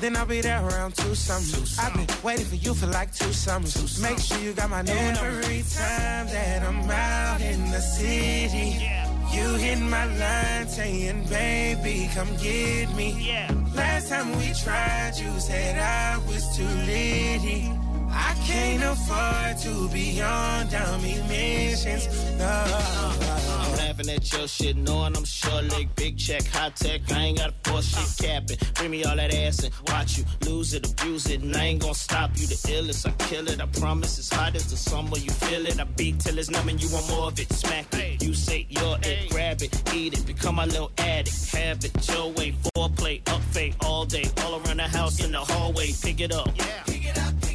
Then 0.00 0.16
I'll 0.16 0.26
be 0.26 0.42
there 0.42 0.62
around 0.62 0.96
two 0.96 1.14
summers. 1.14 1.78
I've 1.78 1.94
been 1.94 2.06
waiting 2.22 2.44
for 2.44 2.56
you 2.56 2.74
for 2.74 2.88
like 2.88 3.14
two 3.14 3.32
summers. 3.32 4.00
Make 4.02 4.18
sure 4.18 4.38
you 4.38 4.52
got 4.52 4.68
my 4.68 4.82
new 4.82 4.94
number. 4.94 5.40
Every 5.40 5.62
time 5.62 6.26
that 6.26 6.62
I'm 6.62 6.90
out 6.90 7.40
in 7.40 7.70
the 7.70 7.80
city, 7.80 8.86
you 9.32 9.54
hit 9.54 9.78
my 9.78 10.04
line 10.06 10.68
saying, 10.68 11.24
baby, 11.24 12.08
come 12.14 12.34
get 12.36 12.94
me. 12.96 13.16
Yeah. 13.20 13.50
Last 13.74 14.08
time 14.08 14.36
we 14.38 14.52
tried, 14.52 15.12
you 15.16 15.38
said 15.40 15.78
I 15.78 16.18
was 16.26 16.44
too 16.56 16.72
litty. 16.86 17.70
I 18.10 18.34
can't 18.44 18.82
afford 18.82 19.58
to 19.58 19.88
be 19.92 20.20
on 20.20 20.68
dummy 20.68 21.22
missions. 21.28 22.08
No. 22.38 22.46
I'm 22.46 23.76
laughing 23.76 24.08
at 24.08 24.32
your 24.32 24.48
shit, 24.48 24.76
knowing 24.76 25.16
I'm 25.16 25.24
short 25.24 25.64
leg, 25.64 25.94
big 25.94 26.18
check, 26.18 26.44
high 26.46 26.70
tech. 26.70 27.02
I 27.12 27.24
ain't 27.26 27.38
got 27.38 27.50
a 27.50 27.70
force 27.70 27.86
shit 27.86 28.28
capping. 28.28 28.56
Bring 28.74 28.90
me 28.90 29.04
all 29.04 29.16
that 29.16 29.34
ass 29.34 29.62
and 29.64 29.72
watch 29.88 30.18
you 30.18 30.24
lose 30.46 30.74
it, 30.74 30.90
abuse 30.90 31.26
it, 31.30 31.42
and 31.42 31.56
I 31.56 31.64
ain't 31.66 31.82
gonna 31.82 31.94
stop 31.94 32.30
you. 32.34 32.46
The 32.46 32.54
illest, 32.54 33.06
I 33.06 33.12
kill 33.24 33.48
it. 33.48 33.60
I 33.60 33.66
promise 33.66 34.18
it's 34.18 34.32
hot 34.32 34.54
as 34.56 34.70
the 34.70 34.76
summer. 34.76 35.18
You 35.18 35.30
feel 35.30 35.66
it. 35.66 35.80
I 35.80 35.84
beat 35.84 36.20
till 36.20 36.38
it's 36.38 36.50
numb 36.50 36.68
and 36.68 36.82
you 36.82 36.88
want 36.92 37.08
more 37.10 37.28
of 37.28 37.38
it. 37.38 37.52
Smack 37.52 37.94
it. 37.94 38.22
You 38.22 38.34
say 38.34 38.66
you're 38.68 38.98
it, 39.02 39.30
grab 39.30 39.62
it, 39.62 39.94
eat 39.94 40.18
it, 40.18 40.26
become 40.26 40.56
my 40.56 40.66
little 40.66 40.90
addict. 40.98 41.54
Have 41.54 41.84
it 41.84 42.08
your 42.08 42.30
way, 42.32 42.54
foreplay, 42.76 43.20
up 43.32 43.42
fake 43.52 43.74
all 43.84 44.04
day, 44.04 44.24
all 44.44 44.60
around 44.60 44.78
the 44.78 44.88
house 44.88 45.24
in 45.24 45.32
the 45.32 45.38
hallway. 45.38 45.90
Pick 46.02 46.20
it 46.20 46.32
up, 46.32 46.50
yeah. 46.56 46.82
pick 46.84 47.06
it 47.06 47.18
up. 47.18 47.49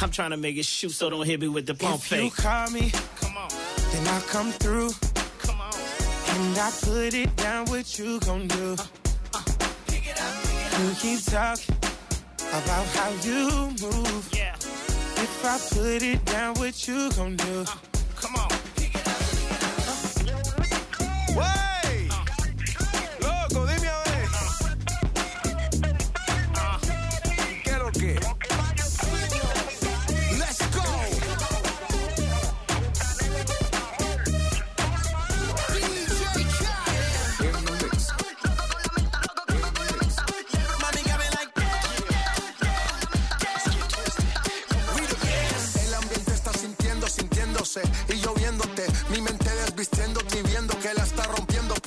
I'm 0.00 0.10
trying 0.10 0.30
to 0.30 0.36
make 0.36 0.56
it 0.56 0.64
shoot, 0.64 0.92
so 0.92 1.10
don't 1.10 1.26
hit 1.26 1.40
me 1.40 1.48
with 1.48 1.66
the 1.66 1.74
pump 1.74 1.96
If 1.96 2.10
you 2.12 2.30
fake. 2.30 2.36
call 2.36 2.70
me, 2.70 2.90
then 3.92 4.08
I'll 4.08 4.20
come 4.22 4.52
through. 4.52 4.90
And 6.32 6.58
I 6.58 6.70
put 6.82 7.12
it 7.14 7.34
down, 7.36 7.66
what 7.66 7.98
you 7.98 8.18
gon' 8.20 8.46
do? 8.48 8.76
Uh, 8.78 8.84
uh, 9.34 10.82
you 10.82 10.94
keep 10.94 11.22
talking 11.24 11.76
about 12.48 12.86
how 12.96 13.10
you 13.22 13.50
move. 13.82 14.28
If 14.32 15.44
I 15.44 15.58
put 15.74 16.02
it 16.02 16.24
down, 16.24 16.54
what 16.54 16.86
you 16.88 17.10
gon' 17.12 17.36
do? 17.36 17.60
Uh, 17.68 17.74
come 18.16 18.36
on. 18.36 18.49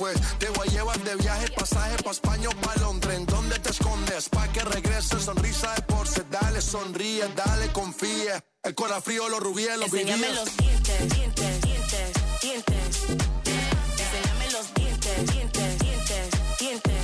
Pues 0.04 0.20
te 0.38 0.50
voy 0.50 0.68
a 0.68 0.70
llevar 0.70 1.02
de 1.02 1.16
viaje, 1.16 1.48
pasaje 1.56 1.96
pa' 2.02 2.10
España 2.10 2.50
o 2.50 2.52
pa' 2.60 2.74
Londres. 2.76 3.16
¿En 3.16 3.24
dónde 3.24 3.58
te 3.58 3.70
escondes? 3.70 4.28
Pa' 4.28 4.46
que 4.52 4.60
regrese, 4.60 5.18
sonrisa 5.18 5.72
de 5.76 5.80
porce. 5.80 6.22
Dale, 6.30 6.60
sonríe, 6.60 7.26
dale, 7.34 7.72
confía. 7.72 8.44
El 8.62 8.74
corazón 8.74 9.02
frío, 9.02 9.30
los 9.30 9.40
rubíes, 9.40 9.78
los 9.78 9.90
Enséñame 9.90 10.26
vivíes. 10.26 10.34
los 10.36 10.56
dientes, 10.58 11.08
dientes, 11.08 11.60
dientes, 11.62 12.12
dientes. 12.42 12.96
Enséñame 13.96 14.50
los 14.52 14.74
dientes, 14.74 15.26
dientes, 15.32 15.78
dientes, 15.78 16.28
dientes. 16.60 17.03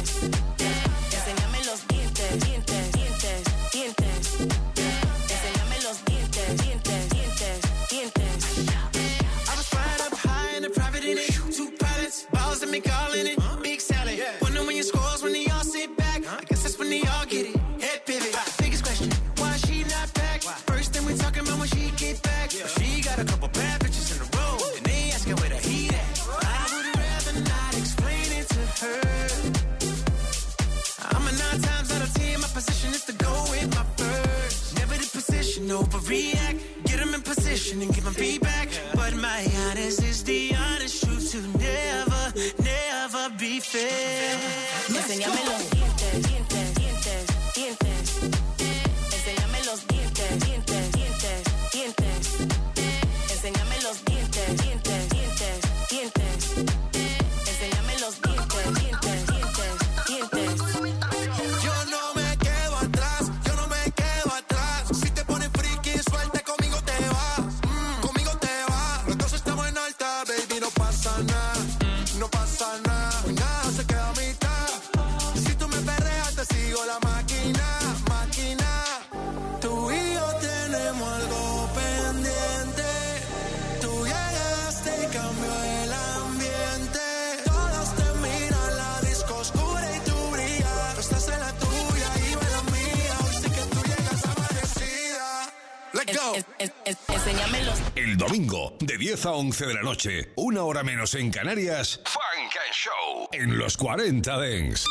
a 99.26 99.32
11 99.32 99.66
de 99.66 99.74
la 99.74 99.82
noche, 99.82 100.32
una 100.36 100.62
hora 100.62 100.82
menos 100.82 101.14
en 101.14 101.30
Canarias, 101.30 102.00
Funk 102.04 102.54
and 102.64 102.72
Show 102.72 103.28
en 103.32 103.58
los 103.58 103.76
40 103.76 104.38
Dens. 104.38 104.84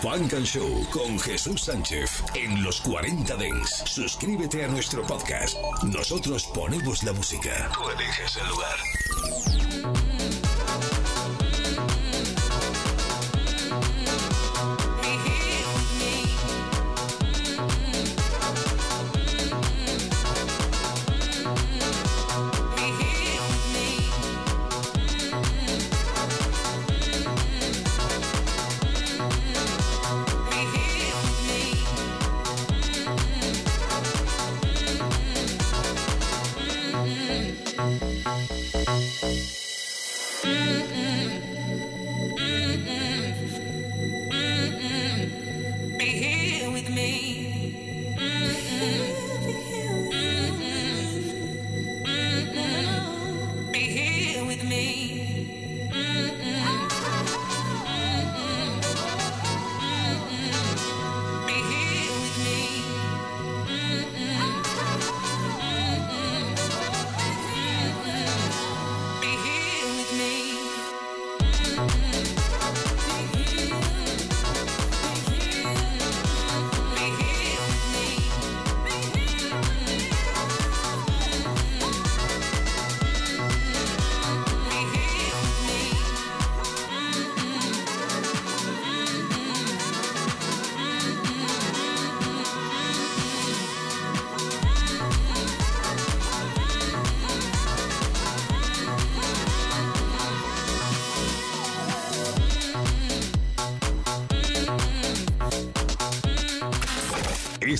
Funk 0.00 0.32
and 0.34 0.46
Show 0.46 0.88
con 0.90 1.18
Jesús 1.18 1.62
Sánchez 1.62 2.22
en 2.34 2.62
los 2.62 2.80
40 2.80 3.36
Dens. 3.36 3.82
Suscríbete 3.84 4.64
a 4.64 4.68
nuestro 4.68 5.02
podcast. 5.02 5.56
Nosotros 5.82 6.46
ponemos 6.54 7.02
la 7.02 7.12
música. 7.12 7.70
Tú 7.74 7.90
eliges 7.90 8.36
el 8.36 8.48
lugar. 8.48 10.11